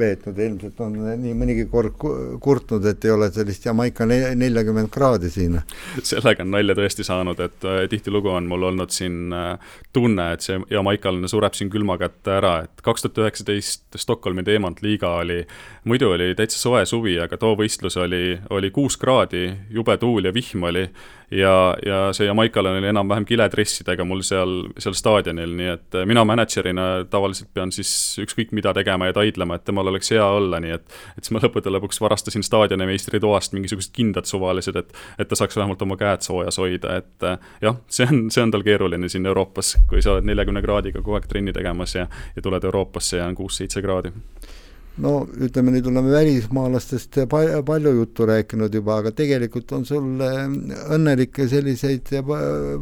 [0.00, 1.98] veetnud, ilmselt on nii mõnigi kord
[2.40, 5.58] kurtnud, et ei ole sellist Jamaica neljakümmend kraadi siin.
[6.00, 10.46] sellega on nalja tõesti saanud, et äh, tihtilugu on mul olnud siin äh, tunne, et
[10.46, 15.42] see jamaikalane sureb siin külma kätte ära, et kaks tuhat üheksateist Stockholmi Teemant liiga oli,
[15.88, 20.34] muidu oli täitsa soe suvi, aga too võistlus oli, oli kuus kraadi, jube tuul ja
[20.34, 20.86] vihm oli
[21.30, 26.24] ja, ja see jamaikalane oli enam-vähem kiledressidega mul seal, seal staadionil, nii et äh, mina
[26.28, 27.90] mänedžerina tavaliselt pean siis
[28.22, 30.86] ükskõik mida tegema ja taidlema, et temal oleks hea olla, nii et
[31.18, 35.56] et siis ma lõppude lõpuks varastasin staadionimeistri toast mingisugused kindad suvalised, et et ta saaks
[35.56, 39.26] vähemalt oma käed soojas hoida, et äh, jah, see on, see on tal keeruline siin
[39.28, 43.26] Euroopas, kui sa oled neljakümne kraadiga kogu aeg trenni tegemas ja ja tuled Euroopasse ja
[43.26, 44.12] on kuus-seitse kraadi
[45.02, 47.20] no ütleme nüüd oleme välismaalastest
[47.66, 52.10] palju juttu rääkinud juba, aga tegelikult on sul õnnelikke selliseid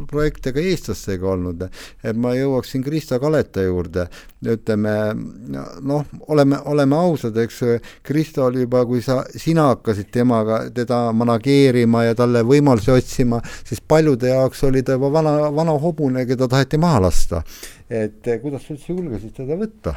[0.09, 1.67] projekte ka eestlastega olnud.
[2.03, 4.07] et ma jõuaksin Krista Kaleta juurde,
[4.45, 4.95] ütleme
[5.81, 7.61] noh, oleme, oleme ausad, eks
[8.03, 13.81] Krista oli juba, kui sa, sina hakkasid temaga, teda manageerima ja talle võimalusi otsima, siis
[13.81, 17.43] paljude jaoks oli ta juba vana, vana hobune, keda taheti maha lasta.
[17.89, 19.95] et kuidas sa üldse julgesid teda võtta?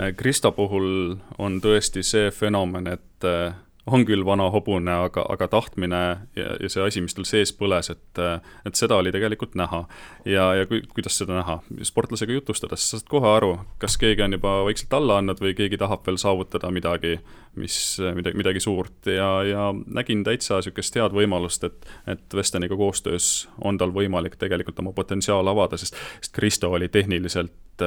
[0.00, 3.54] Äh, Krista puhul on tõesti see fenomen, et äh,
[3.86, 6.00] on küll vana hobune, aga, aga tahtmine
[6.34, 9.84] ja, ja see asi, mis tal sees põles, et, äh, et seda oli tegelikult näha.
[10.26, 11.60] ja, ja kui, kuidas seda näha?
[11.86, 15.78] sportlasega jutustades sa saad kohe aru, kas keegi on juba vaikselt alla andnud või keegi
[15.78, 17.14] tahab veel saavutada midagi,
[17.60, 17.78] mis,
[18.18, 23.78] midagi, midagi suurt ja, ja nägin täitsa niisugust head võimalust, et, et Vesteniga koostöös on
[23.78, 27.86] tal võimalik tegelikult oma potentsiaal avada, sest, sest Kristo oli tehniliselt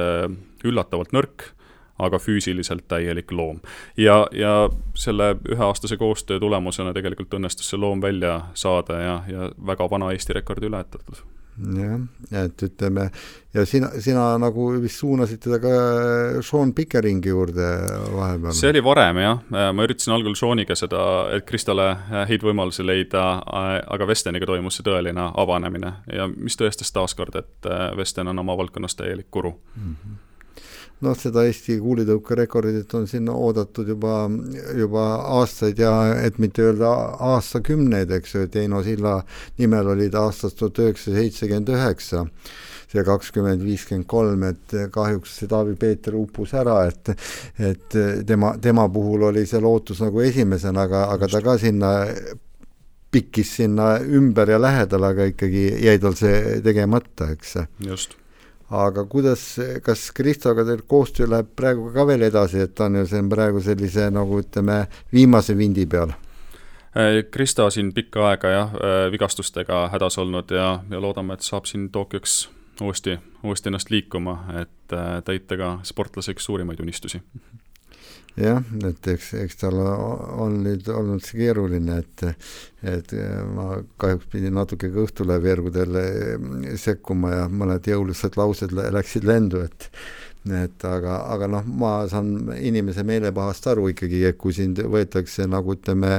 [0.64, 1.50] üllatavalt nõrk
[1.98, 3.60] aga füüsiliselt täielik loom.
[3.96, 9.90] ja, ja selle üheaastase koostöö tulemusena tegelikult õnnestus see loom välja saada ja, ja väga
[9.90, 11.24] vana Eesti rekord ületatud
[11.58, 11.98] jah,
[12.44, 13.08] et ütleme
[13.54, 15.72] ja sina, sina nagu vist suunasid teda ka
[16.44, 17.66] Sean Pickeringi juurde
[18.14, 18.54] vahepeal?
[18.56, 21.02] see oli varem jah, ma üritasin algul Seaniga seda,
[21.34, 21.90] et Kristale
[22.30, 28.30] häid võimalusi leida, aga Vesteniga toimus see tõeline avanemine ja mis tõestas taaskord, et Vesten
[28.30, 29.92] on oma valdkonnas täielik guru mm.
[29.92, 30.24] -hmm
[31.04, 34.22] noh, seda Eesti kuulitõukerekordit on sinna oodatud juba,
[34.76, 35.04] juba
[35.38, 35.92] aastaid ja
[36.24, 36.92] et mitte öelda
[37.34, 39.18] aastakümneid, eks ju, et Eino Silla
[39.58, 42.26] nimel oli ta aastast tuhat üheksasada seitsekümmend üheksa
[42.88, 47.12] see kakskümmend viiskümmend kolm, et kahjuks see Taavi Peeter uppus ära, et
[47.60, 51.90] et tema, tema puhul oli see lootus nagu esimesena, aga, aga ta ka sinna
[53.12, 57.56] pikkis sinna ümber ja lähedal, aga ikkagi jäi tal see tegemata, eks.
[57.84, 58.16] just
[58.70, 59.42] aga kuidas,
[59.82, 63.60] kas Kristoga teil koostöö läheb praegu ka veel edasi, et ta on ju siin praegu
[63.64, 66.12] sellise nagu ütleme, viimase vindi peal?
[66.98, 71.68] Äh, Kristo siin pikka aega jah, äh, vigastustega hädas olnud ja, ja loodame, et saab
[71.68, 72.48] siin Tokyoks
[72.82, 77.22] uuesti, uuesti ennast liikuma, et äh, täita ka sportlase üks suurimaid unistusi
[78.38, 82.24] jah, et eks, eks tal on nüüd olnud see keeruline, et
[82.86, 83.12] et
[83.56, 85.98] ma kahjuks pidin natuke ka Õhtulehe veergudel
[86.78, 89.88] sekkuma ja mõned jõulised laused läksid lendu, et
[90.54, 95.74] et aga, aga noh, ma saan inimese meelepahast aru ikkagi, et kui sind võetakse nagu
[95.76, 96.10] ütleme,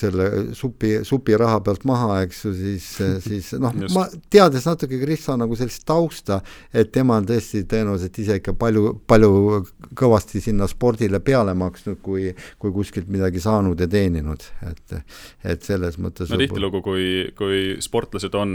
[0.00, 2.88] selle supi, supiraha pealt maha, eks ju, siis,
[3.24, 6.40] siis noh, ma teades natuke Krista nagu sellist tausta,
[6.72, 9.32] et tema on tõesti tõenäoliselt ise ikka palju, palju
[9.98, 15.00] kõvasti sinna spordile peale maksnud, kui, kui kuskilt midagi saanud ja teeninud, et,
[15.54, 18.52] et selles mõttes no tihtilugu, kui, kui sportlased on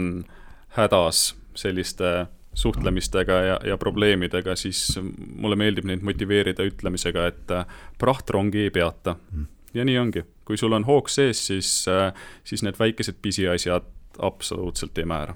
[0.74, 4.98] hädas selliste suhtlemistega ja, ja probleemidega, siis
[5.36, 7.66] mulle meeldib neid motiveerida ütlemisega, et äh,
[7.98, 9.16] prahtrongi ei peata.
[9.74, 12.12] ja nii ongi, kui sul on hoog sees, siis, äh,
[12.44, 15.34] siis need väikesed pisiasjad absoluutselt ei määra.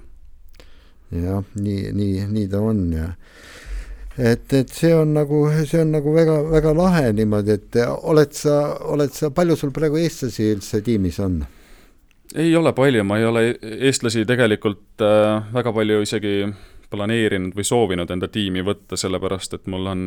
[1.11, 3.09] jah, nii, nii, nii ta on ja
[4.17, 8.59] et, et see on nagu, see on nagu väga, väga lahe niimoodi, et oled sa,
[8.91, 11.39] oled sa, palju sul praegu eestlasi üldse tiimis on?
[12.35, 13.43] ei ole palju, ma ei ole
[13.89, 16.35] eestlasi tegelikult äh, väga palju isegi
[16.89, 20.05] planeerinud või soovinud enda tiimi võtta, sellepärast et mul on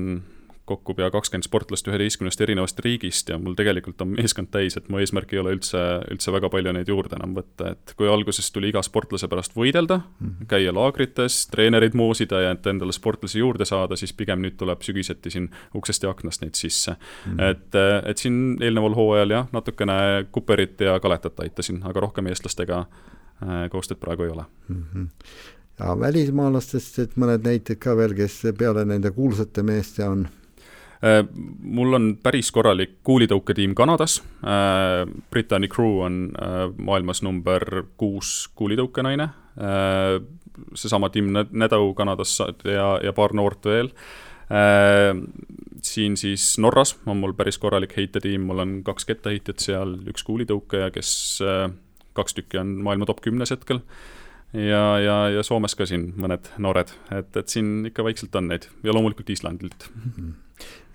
[0.65, 5.01] kokku pea kakskümmend sportlast üheteistkümnest erinevast riigist ja mul tegelikult on meeskond täis, et mu
[5.03, 5.81] eesmärk ei ole üldse,
[6.13, 9.99] üldse väga palju neid juurde enam võtta, et kui alguses tuli iga sportlase pärast võidelda
[9.99, 10.51] mm, -hmm.
[10.53, 15.31] käia laagrites, treenereid moosida ja et endale sportlasi juurde saada, siis pigem nüüd tuleb sügiseti
[15.35, 17.33] siin uksest ja aknast neid sisse mm.
[17.33, 17.51] -hmm.
[17.51, 23.67] et, et siin eelneval hooajal jah, natukene Kuperit ja Kaletat aitasin, aga rohkem eestlastega äh,
[23.71, 24.85] koostööd praegu ei ole mm.
[24.95, 25.09] -hmm
[25.81, 30.27] ja välismaalastest, et mõned näited ka veel, kes peale nende kuulsate meeste on?
[31.03, 31.25] Äh,
[31.59, 34.21] mul on päris korralik kuulitõuketiim Kanadas.
[34.47, 39.29] Äh, Brittany Crew on äh, maailmas number kuus kuulitõukenaine.
[40.75, 43.91] seesama Tim Nedau Kanadas ja, ja paar noort veel
[45.85, 50.89] siin siis Norras on mul päris korralik heitetiim, mul on kaks kettaheitjat seal, üks kuulitõukaja,
[50.93, 51.13] kes
[52.17, 53.83] kaks tükki on maailma top kümnes hetkel
[54.53, 58.69] ja, ja, ja Soomes ka siin mõned noored, et, et siin ikka vaikselt on neid.
[58.85, 59.89] Ja loomulikult Islandilt.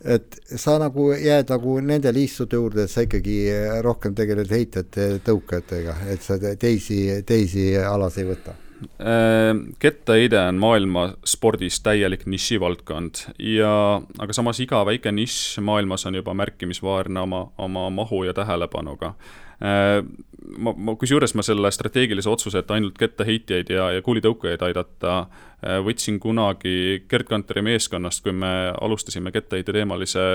[0.06, 3.40] Et sa nagu jääd nagu nende liistude juurde, et sa ikkagi
[3.84, 8.54] rohkem tegeled heitjate tõukajatega, et sa teisi, teisi alasid ei võta?
[9.02, 13.24] Äh, kettaheide on maailma spordis täielik nišivaldkond.
[13.42, 19.16] Ja, aga samas iga väike nišš maailmas on juba märkimisväärne oma, oma mahu ja tähelepanuga.
[19.18, 25.18] Äh, ma, ma, kusjuures ma selle strateegilise otsuse, et ainult kettaheitjaid ja, ja kuulitõukajaid aidata,
[25.64, 30.28] äh, võtsin kunagi Gerd Kanteri meeskonnast, kui me alustasime kettaheite teemalise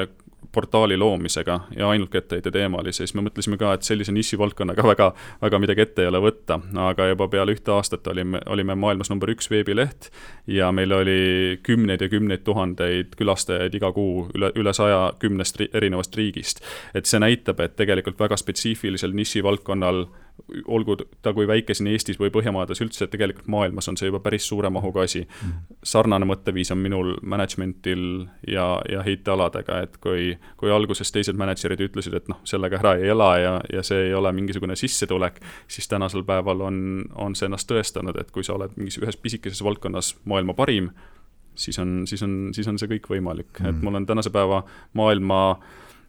[0.53, 5.09] portaali loomisega ja ainult kettaheite teemal ja siis me mõtlesime ka, et sellise nišivaldkonnaga väga,
[5.43, 9.33] väga midagi ette ei ole võtta, aga juba peale ühte aastat olime, olime maailmas number
[9.33, 10.11] üks veebileht
[10.47, 16.17] ja meil oli kümneid ja kümneid tuhandeid külastajaid iga kuu üle, üle saja kümnest erinevast
[16.17, 16.61] riigist.
[16.95, 20.07] et see näitab, et tegelikult väga spetsiifilisel nišivaldkonnal
[20.67, 24.21] olgu ta kui väike siin Eestis või Põhjamaades üldse, et tegelikult maailmas on see juba
[24.25, 25.27] päris suure mahuga asi.
[25.85, 32.17] sarnane mõtteviis on minul management'il ja, ja heitealadega, et kui, kui alguses teised mänedžerid ütlesid,
[32.19, 36.27] et noh, sellega ära ei ela ja, ja see ei ole mingisugune sissetulek, siis tänasel
[36.29, 36.79] päeval on,
[37.15, 40.91] on see ennast tõestanud, et kui sa oled mingis ühes pisikeses valdkonnas maailma parim,
[41.55, 44.63] siis on, siis on, siis on see kõik võimalik mm., et mul on tänase päeva
[44.99, 45.43] maailma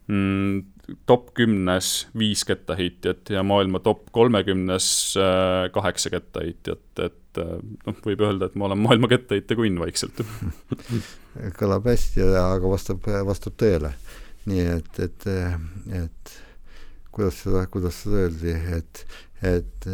[0.06, 0.62] mm,
[1.08, 4.86] top kümnes viis kettaheitjat ja maailma top kolmekümnes
[5.16, 7.52] äh, kaheksa kettaheitjat, et äh,
[7.86, 10.24] noh, võib öelda, et ma olen maailma kettaheite kunn vaikselt
[11.60, 13.94] kõlab hästi, aga vastab, vastab tõele.
[14.50, 15.28] nii et, et,
[16.02, 16.34] et
[17.14, 19.04] kuidas seda, kuidas seda öeldi, et,
[19.40, 19.88] et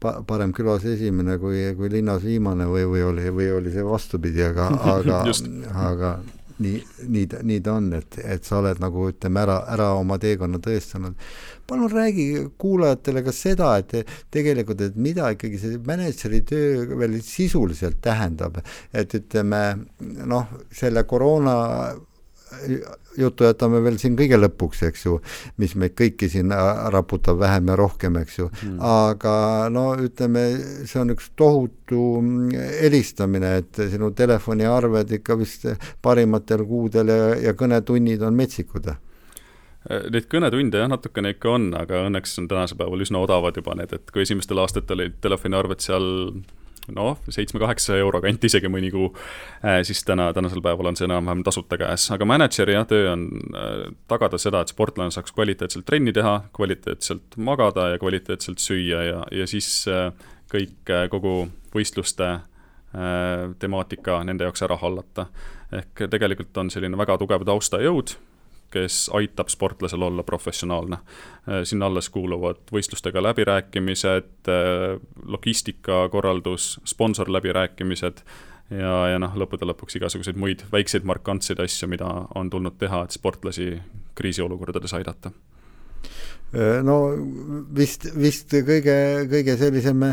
[0.00, 4.44] pa-, parem külas esimene kui, kui linnas viimane või, või oli, või oli see vastupidi,
[4.46, 5.22] aga, aga
[5.90, 6.16] aga
[6.62, 6.80] nii,
[7.12, 11.14] nii nii ta on, et, et sa oled nagu ütleme ära, ära oma teekonna tõestanud.
[11.66, 12.26] palun räägi
[12.58, 18.60] kuulajatele ka seda, et tegelikult, et mida ikkagi see mänedžeri töö veel sisuliselt tähendab,
[18.92, 19.62] et ütleme
[20.00, 21.56] noh, selle koroona
[23.18, 25.16] juttu jätame veel siin kõige lõpuks, eks ju,
[25.62, 26.52] mis meid kõiki siin
[26.94, 29.34] raputab vähem ja rohkem, eks ju mm., aga
[29.72, 30.44] no ütleme,
[30.86, 32.04] see on üks tohutu
[32.82, 35.66] helistamine, et sinu telefoniarved ikka vist
[36.02, 38.94] parimatel kuudel ja, ja kõnetunnid on metsikud
[39.86, 43.92] Neid kõnetunde jah, natukene ikka on, aga õnneks on tänasel päeval üsna odavad juba need,
[43.94, 46.08] et kui esimestel aastatel olid telefoniarved seal
[46.94, 49.08] noh, seitsme-kaheksa euro kanti isegi mõni kuu,
[49.64, 52.08] äh, siis täna, tänasel päeval on see enam-vähem tasuta käes.
[52.14, 53.74] aga mänedžeri jah, töö on äh,
[54.10, 59.46] tagada seda, et sportlane saaks kvaliteetselt trenni teha, kvaliteetselt magada ja kvaliteetselt süüa ja, ja
[59.50, 60.10] siis äh,
[60.52, 60.78] kõik,
[61.10, 62.38] kogu võistluste
[63.60, 65.26] temaatika nende jaoks ära hallata.
[65.74, 68.14] ehk tegelikult on selline väga tugev taustajõud
[68.70, 70.96] kes aitab sportlasel olla professionaalne.
[70.96, 78.22] Äh, sinna alles kuuluvad võistlustega läbirääkimised, äh, logistikakorraldus, sponsorläbirääkimised
[78.70, 83.14] ja, ja noh, lõppude lõpuks igasuguseid muid väikseid markantseid asju, mida on tulnud teha, et
[83.14, 83.72] sportlasi
[84.18, 85.32] kriisiolukordades aidata.
[86.54, 87.00] Äh, no
[87.76, 88.96] vist, vist kõige,
[89.30, 90.08] kõige sellisem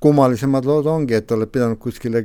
[0.00, 2.22] kummalisemad lood ongi, et oled pidanud kuskile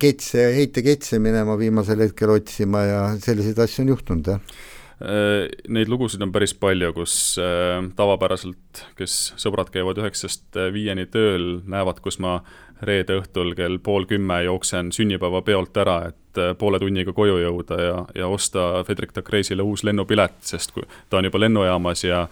[0.00, 4.58] ketse, heiteketse minema viimasel hetkel otsima ja selliseid asju on juhtunud, jah?
[4.98, 11.60] Äh, neid lugusid on päris palju, kus äh, tavapäraselt, kes sõbrad käivad üheksast viieni tööl,
[11.70, 12.40] näevad, kus ma
[12.84, 17.96] reede õhtul kell pool kümme jooksen sünnipäevapeolt ära, et äh, poole tunniga koju jõuda ja,
[18.14, 22.24] ja osta Fredrik Takreisile uus lennupilet, sest kui ta on juba lennujaamas ja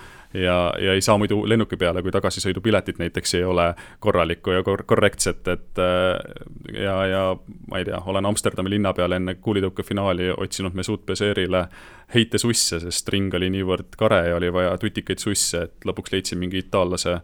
[0.43, 3.67] ja, ja ei saa muidu lennuki peale, kui tagasisõidupiletit näiteks ei ole
[4.01, 7.23] korralikku ja kor-, korrektset, et äh, ja, ja
[7.71, 11.67] ma ei tea, olen Amsterdami linna peal enne kuulitõukefinaali otsinud Mesut Bezerile
[12.15, 16.63] heitesusse, sest ring oli niivõrd kare ja oli vaja tutikaid susse, et lõpuks leidsin mingi
[16.65, 17.19] itaallase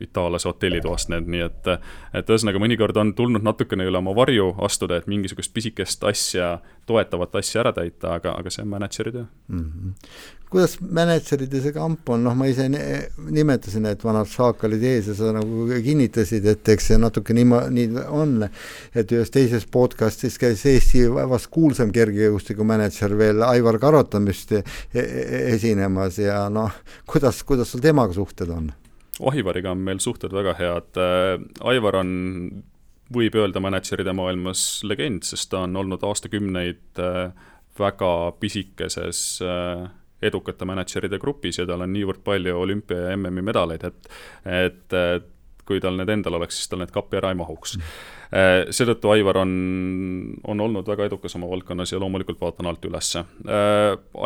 [0.00, 1.70] itaallase hotellitoast need, nii et
[2.14, 7.40] et ühesõnaga, mõnikord on tulnud natukene üle oma varju astuda, et mingisugust pisikest asja, toetavat
[7.42, 9.64] asja ära täita, aga, aga see on mänedžeri töö mm.
[9.64, 15.14] -hmm kuidas mänedžeride see kamp on, noh, ma ise nimetasin, et vanad šaakalid ees ja
[15.14, 18.48] sa nagu kinnitasid, et eks see natuke nii, nii on,
[18.94, 25.06] et ühes teises podcastis käis Eesti vast kuulsam kergejõustikumänedžer veel Aivar Karotamist e-, e-,
[25.54, 26.74] esinemas ja noh,
[27.06, 28.72] kuidas, kuidas sul temaga suhted on?
[29.20, 31.36] Aivariga on meil suhted väga head, äh,
[31.68, 32.12] Aivar on
[33.12, 39.88] võib öelda mänedžeride maailmas legend, sest ta on olnud aastakümneid äh, väga pisikeses äh,
[40.22, 44.10] edukate mänedžeride grupis ja tal on niivõrd palju olümpia ja MM-i medaleid, et
[44.44, 44.98] et
[45.70, 47.76] kui tal need endal oleks, siis tal need kappi ära ei mahuks.
[48.74, 49.52] seetõttu Aivar on,
[50.50, 53.22] on olnud väga edukas oma valdkonnas ja loomulikult vaatan alt ülesse.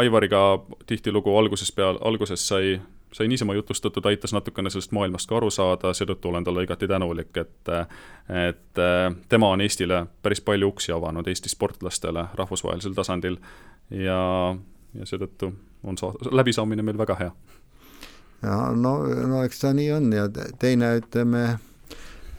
[0.01, 0.41] Aivariga
[0.89, 2.79] tihtilugu alguses peal, alguses sai
[3.15, 7.37] sai niisama jutustatud, aitas natukene sellest maailmast ka aru saada, seetõttu olen talle igati tänulik,
[7.37, 7.71] et
[8.51, 8.81] et
[9.29, 13.37] tema on Eestile päris palju uksi avanud, Eesti sportlastele rahvusvahelisel tasandil
[13.91, 14.19] ja,
[14.99, 15.53] ja seetõttu
[15.85, 17.31] on saa-, läbisaamine meil väga hea.
[18.43, 18.97] ja no,
[19.31, 20.27] no eks ta nii on ja
[20.59, 21.74] teine, ütleme Äh,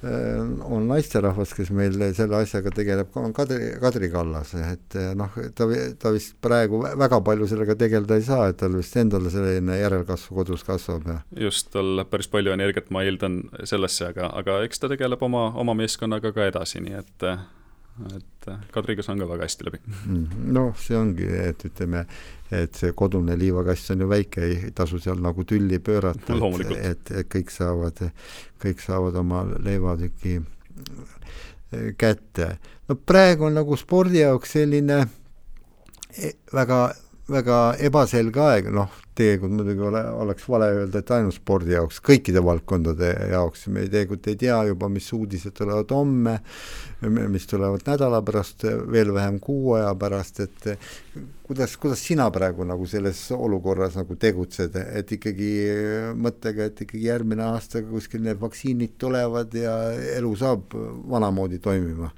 [0.03, 5.67] on naisterahvas, kes meil selle asjaga tegeleb, on Kadri, Kadri Kallas, et äh, noh, ta,
[6.01, 10.35] ta vist praegu väga palju sellega tegeleda ei saa, et tal vist endal selline järelkasv
[10.37, 11.19] kodus kasvab ja.
[11.47, 15.77] just, tal päris palju energiat, ma eeldan, sellesse, aga, aga eks ta tegeleb oma, oma
[15.77, 17.29] meeskonnaga ka edasi, nii et
[18.15, 19.79] et äh, Kadriga saan ka väga hästi läbi.
[20.57, 22.05] Noh, see ongi, et ütleme,
[22.51, 27.13] et see kodune liivakast on ju väike, ei tasu seal nagu tülli pöörata, et, et,
[27.21, 28.03] et kõik saavad,
[28.63, 32.55] kõik saavad oma leivatüki äh, kätte.
[32.89, 35.01] no praegu on nagu spordi jaoks selline
[36.15, 36.83] e, väga
[37.31, 42.41] väga ebaselge aeg, noh, tegelikult muidugi ole, oleks vale öelda, et ainult spordi jaoks, kõikide
[42.43, 46.35] valdkondade jaoks, me tegelikult ei tea juba, mis uudised tulevad homme,
[47.31, 50.67] mis tulevad nädala pärast, veel vähem kuu aja pärast, et
[51.47, 55.53] kuidas, kuidas sina praegu nagu selles olukorras nagu tegutsed, et ikkagi
[56.19, 59.77] mõttega, et ikkagi järgmine aasta kuskil need vaktsiinid tulevad ja
[60.17, 60.75] elu saab
[61.11, 62.11] vanamoodi toimima?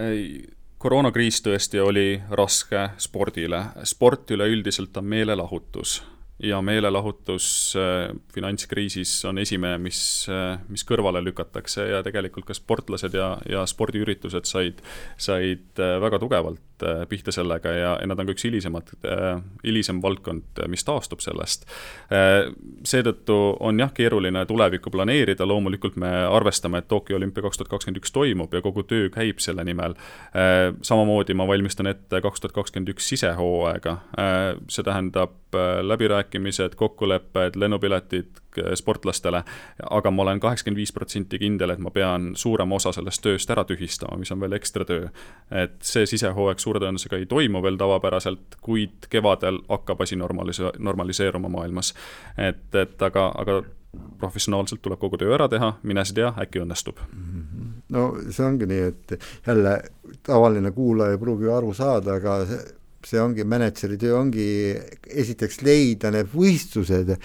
[0.00, 0.40] ei
[0.84, 3.62] koroonakriis tõesti oli raske spordile.
[3.88, 6.02] sport üleüldiselt on meelelahutus
[6.38, 13.14] ja meelelahutus äh, finantskriisis on esimene, mis, äh, mis kõrvale lükatakse ja tegelikult ka sportlased
[13.14, 14.82] ja, ja spordiüritused said,
[15.16, 16.62] said äh, väga tugevalt
[17.08, 18.88] pihta sellega ja, ja nad on ka üks hilisemad,
[19.62, 21.62] hilisem valdkond, mis taastub sellest.
[22.84, 28.02] seetõttu on jah, keeruline tulevikku planeerida, loomulikult me arvestame, et Tokyo olümpia kaks tuhat kakskümmend
[28.02, 29.94] üks toimub ja kogu töö käib selle nimel.
[30.82, 33.96] samamoodi ma valmistan ette kaks tuhat kakskümmend üks sisehooaega,
[34.66, 35.38] see tähendab
[35.82, 38.40] läbirääkimised, kokkulepped, lennupiletid
[38.74, 39.42] sportlastele,
[39.90, 43.64] aga ma olen kaheksakümmend viis protsenti kindel, et ma pean suurema osa sellest tööst ära
[43.66, 45.08] tühistama, mis on veel ekstra töö.
[45.50, 51.48] et see sisehooaeg suure tõenäosusega ei toimu veel tavapäraselt, kuid kevadel hakkab asi normalise-, normaliseeruma
[51.48, 51.94] maailmas.
[52.38, 53.62] et, et aga, aga
[54.18, 57.02] professionaalselt tuleb kogu töö ära teha, mine sa tea, äkki õnnestub.
[57.94, 59.74] no see ongi nii, et jälle
[60.22, 62.62] tavaline kuulaja ei pruugi aru saada, aga see
[63.08, 64.46] see ongi, mänedžeri töö ongi
[65.10, 67.16] esiteks leida need võistlused,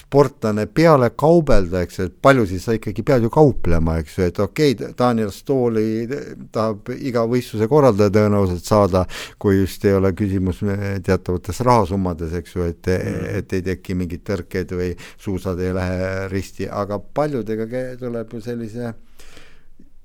[0.00, 4.28] sportlane peale kaubelda, eks ju, et palju siis sa ikkagi pead ju kauplema, eks ju,
[4.30, 6.06] et okei okay,, Daniel Stooli
[6.54, 9.04] tahab iga võistluse korraldaja tõenäoliselt saada,
[9.38, 10.62] kui just ei ole küsimus
[11.06, 14.90] teatavates rahasummades, eks ju, et mm., et ei teki mingeid tõrkeid või
[15.20, 18.94] suusad ei lähe risti, aga paljudega tuleb ju sellise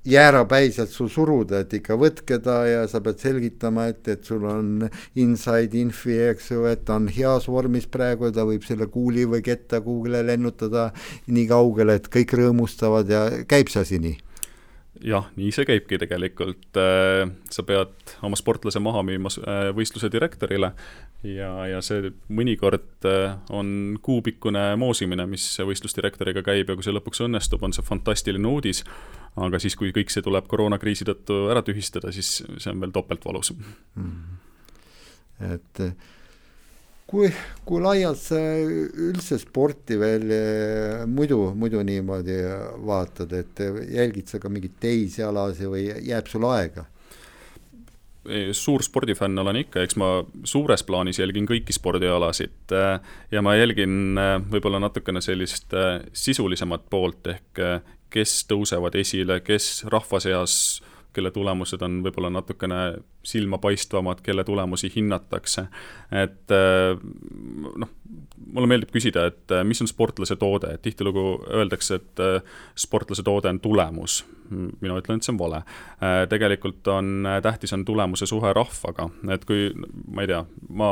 [0.05, 4.85] jäärapäiselt sul suruda, et ikka võtke ta ja sa pead selgitama, et, et sul on
[5.21, 9.25] inside infi, eks ju, et ta on heas vormis praegu ja ta võib selle kuuli
[9.29, 10.91] või ketta kuhugile lennutada
[11.27, 14.19] nii kaugele, et kõik rõõmustavad ja käib see asi nii?
[15.03, 16.67] Jah, nii see käibki tegelikult.
[16.79, 20.71] Äh, sa pead oma sportlase maha müüma äh, võistluse direktorile
[21.27, 27.23] ja, ja see mõnikord äh, on kuupikkune moosimine, mis võistlusdirektoriga käib ja kui see lõpuks
[27.27, 28.83] õnnestub, on see fantastiline uudis.
[29.35, 33.25] aga siis, kui kõik see tuleb koroonakriisi tõttu ära tühistada, siis see on veel topelt
[33.25, 34.37] valus mm..
[35.51, 35.83] et
[37.09, 37.29] kui,
[37.65, 42.39] kui laialt sa üldse sporti veel eh, muidu, muidu niimoodi
[42.85, 46.89] vaatad, et jälgid sa ka mingeid teisi alasid või jääb sul aega?
[48.57, 50.07] suur spordifänn olen ikka, eks ma
[50.49, 52.95] suures plaanis jälgin kõiki spordialasid äh,
[53.29, 55.75] ja ma jälgin äh, võib-olla natukene sellist
[56.09, 57.61] sisulisemat poolt, ehk
[58.09, 60.81] kes tõusevad esile, kes rahva seas
[61.15, 62.79] kelle tulemused on võib-olla natukene
[63.25, 65.67] silmapaistvamad, kelle tulemusi hinnatakse.
[66.11, 66.53] et
[67.75, 67.89] noh,
[68.45, 72.23] mulle meeldib küsida, et mis on sportlase toode, et tihtilugu öeldakse, et
[72.77, 75.61] sportlase toode on tulemus mina ütlen, et see on vale.
[76.03, 80.89] Äh, tegelikult on äh, tähtis, on tulemuse suhe rahvaga, et kui ma ei tea, ma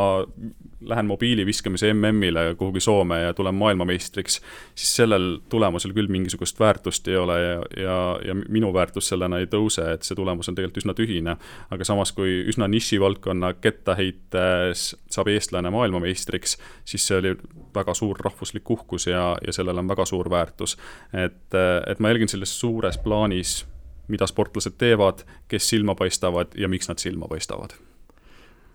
[0.85, 4.41] lähen mobiiliviskamise MM-ile kuhugi Soome ja tulen maailmameistriks,
[4.75, 9.47] siis sellel tulemusel küll mingisugust väärtust ei ole ja, ja, ja minu väärtus sellena ei
[9.51, 11.37] tõuse, et see tulemus on tegelikult üsna tühine.
[11.71, 17.35] aga samas, kui üsna nišivaldkonna kettaheites saab eestlane maailmameistriks, siis see oli
[17.75, 20.77] väga suur rahvuslik uhkus ja, ja sellel on väga suur väärtus.
[21.13, 21.55] et,
[21.87, 23.63] et ma jälgin selles suures plaanis,
[24.07, 27.77] mida sportlased teevad, kes silma paistavad ja miks nad silma paistavad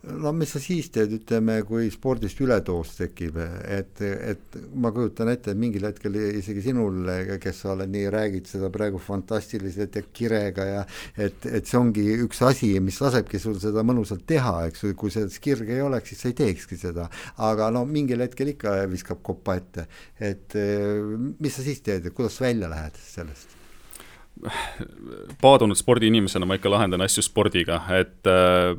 [0.07, 5.53] no mis sa siis teed, ütleme, kui spordist ületoos tekib, et, et ma kujutan ette,
[5.53, 7.11] et mingil hetkel isegi sinul,
[7.42, 10.84] kes sa oled nii, räägid seda praegu fantastiliselt ja kirega ja
[11.16, 15.14] et, et see ongi üks asi, mis lasebki sul seda mõnusalt teha, eks ju, kui
[15.14, 17.09] seda kirge ei oleks, siis sa ei teekski seda.
[17.51, 19.88] aga no mingil hetkel ikka viskab kopa ette,
[20.22, 20.59] et
[21.38, 23.57] mis sa siis teed, kuidas välja lähed sellest?
[25.42, 28.76] paadunud spordiinimesena ma ikka lahendan asju spordiga, et äh,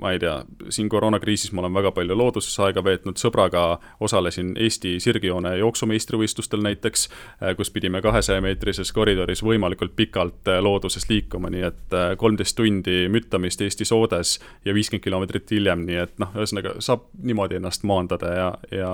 [0.00, 3.62] ma ei tea, siin koroonakriisis ma olen väga palju looduses aega veetnud, sõbraga
[4.04, 7.08] osalesin Eesti sirgjoone jooksumeistrivõistlustel näiteks,
[7.42, 12.56] äh, kus pidime kahesaja meetrises koridoris võimalikult pikalt äh, looduses liikuma, nii et äh, kolmteist
[12.58, 17.86] tundi müttamist Eesti soodes ja viiskümmend kilomeetrit hiljem, nii et noh, ühesõnaga saab niimoodi ennast
[17.88, 18.92] maandada ja, ja,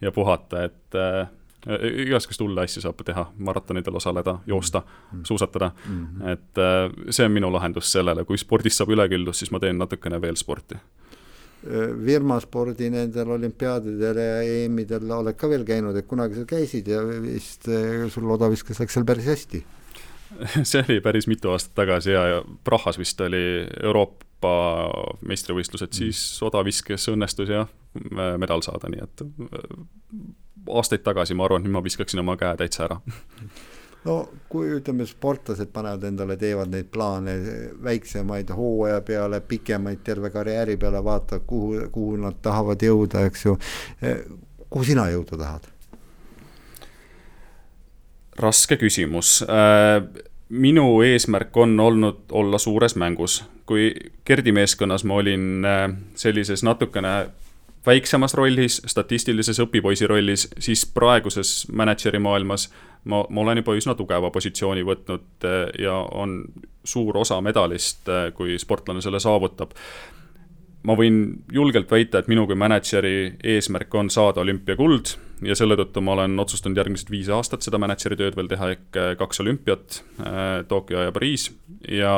[0.00, 0.98] ja puhata, et
[2.06, 5.24] igasuguseid hulle asju saab teha, maratonidel osaleda, joosta mm, -hmm.
[5.24, 6.06] suusatada mm.
[6.06, 6.28] -hmm.
[6.32, 10.20] et äh, see on minu lahendus sellele, kui spordist saab üleküllus, siis ma teen natukene
[10.20, 10.78] veel sporti
[12.06, 17.66] virmaspordi nendel olümpiaadidel ja EM-idel oled ka veel käinud, et kunagi sa käisid ja vist
[18.14, 19.64] sul odaviskas läks seal päris hästi
[20.70, 24.54] see oli päris mitu aastat tagasi ja, ja Prahas vist oli Euroopa
[25.26, 25.98] meistrivõistlused, mm.
[25.98, 27.70] siis odaviskes õnnestus jah,
[28.38, 29.24] medal saada, nii et
[30.70, 33.00] aastaid tagasi ma arvan, et nüüd ma viskaksin oma käe täitsa ära
[34.04, 37.34] no kui ütleme, sportlased panevad endale, teevad neid plaane
[37.84, 43.56] väiksemaid hooaja peale, pikemaid terve karjääri peale, vaatavad, kuhu, kuhu nad tahavad jõuda, eks ju.
[44.70, 45.68] kuhu sina jõuda tahad?
[48.38, 49.40] raske küsimus.
[50.48, 53.44] Minu eesmärk on olnud olla suures mängus.
[53.66, 53.92] kui
[54.24, 55.66] Gerdi meeskonnas ma olin
[56.16, 57.26] sellises natukene
[57.86, 62.68] väiksemas rollis, statistilises õpipoisi rollis, siis praeguses mänedžeri maailmas
[63.04, 66.42] ma, ma olen juba üsna tugeva positsiooni võtnud äh, ja on
[66.84, 69.74] suur osa medalist, kui sportlane selle saavutab.
[70.88, 71.18] Ma võin
[71.52, 76.38] julgelt väita, et minu kui mänedžeri eesmärk on saada olümpiakuld ja selle tõttu ma olen
[76.40, 80.02] otsustanud järgmised viis aastat seda mänedžeri tööd veel teha, ehk äh, kaks olümpiat,
[80.68, 81.50] Tokyo ja Pariis
[81.88, 82.14] ja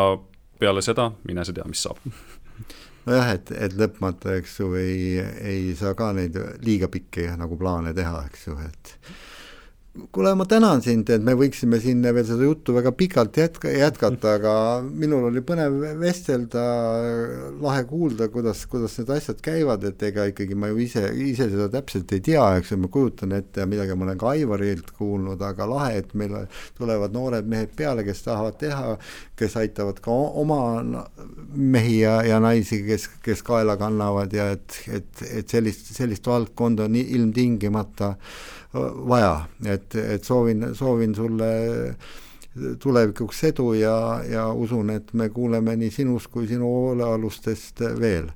[0.60, 1.98] peale seda mine sa tea, mis saab
[3.06, 5.18] nojah, et, et lõpmata, eks ju, ei,
[5.52, 8.94] ei saa ka neid liiga pikki nagu plaane teha, eks ju, et
[10.12, 14.34] kuule, ma tänan sind, et me võiksime siin veel seda juttu väga pikalt jätka, jätkata,
[14.38, 14.52] aga
[14.84, 16.64] minul oli põnev vestelda,
[17.60, 21.68] lahe kuulda, kuidas, kuidas need asjad käivad, et ega ikkagi ma ju ise, ise seda
[21.72, 25.42] täpselt ei tea, eks ju, ma kujutan ette ja midagi ma olen ka Aivarilt kuulnud,
[25.46, 26.36] aga lahe, et meil
[26.78, 28.96] tulevad noored mehed peale, kes tahavad teha,
[29.40, 30.60] kes aitavad ka oma
[31.50, 36.88] mehi ja, ja naisi, kes, kes kaela kannavad ja et, et, et sellist, sellist valdkonda
[36.88, 38.14] on ilmtingimata.
[38.14, 41.46] äh, vaja, et, et soovin, soovin sulle
[42.82, 48.30] tulevikuks edu ja, ja usun, et me kuuleme nii sinust kui sinu hoolealustest veel.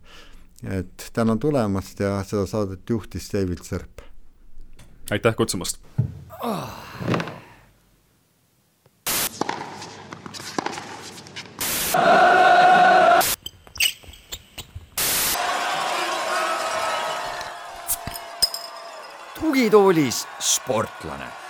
[0.64, 4.00] et tänan tulemast ja seda saadet juhtis David Serp.
[5.10, 5.78] aitäh kutsumast
[6.42, 6.70] oh.!
[19.44, 21.43] Tugitoolis sportlane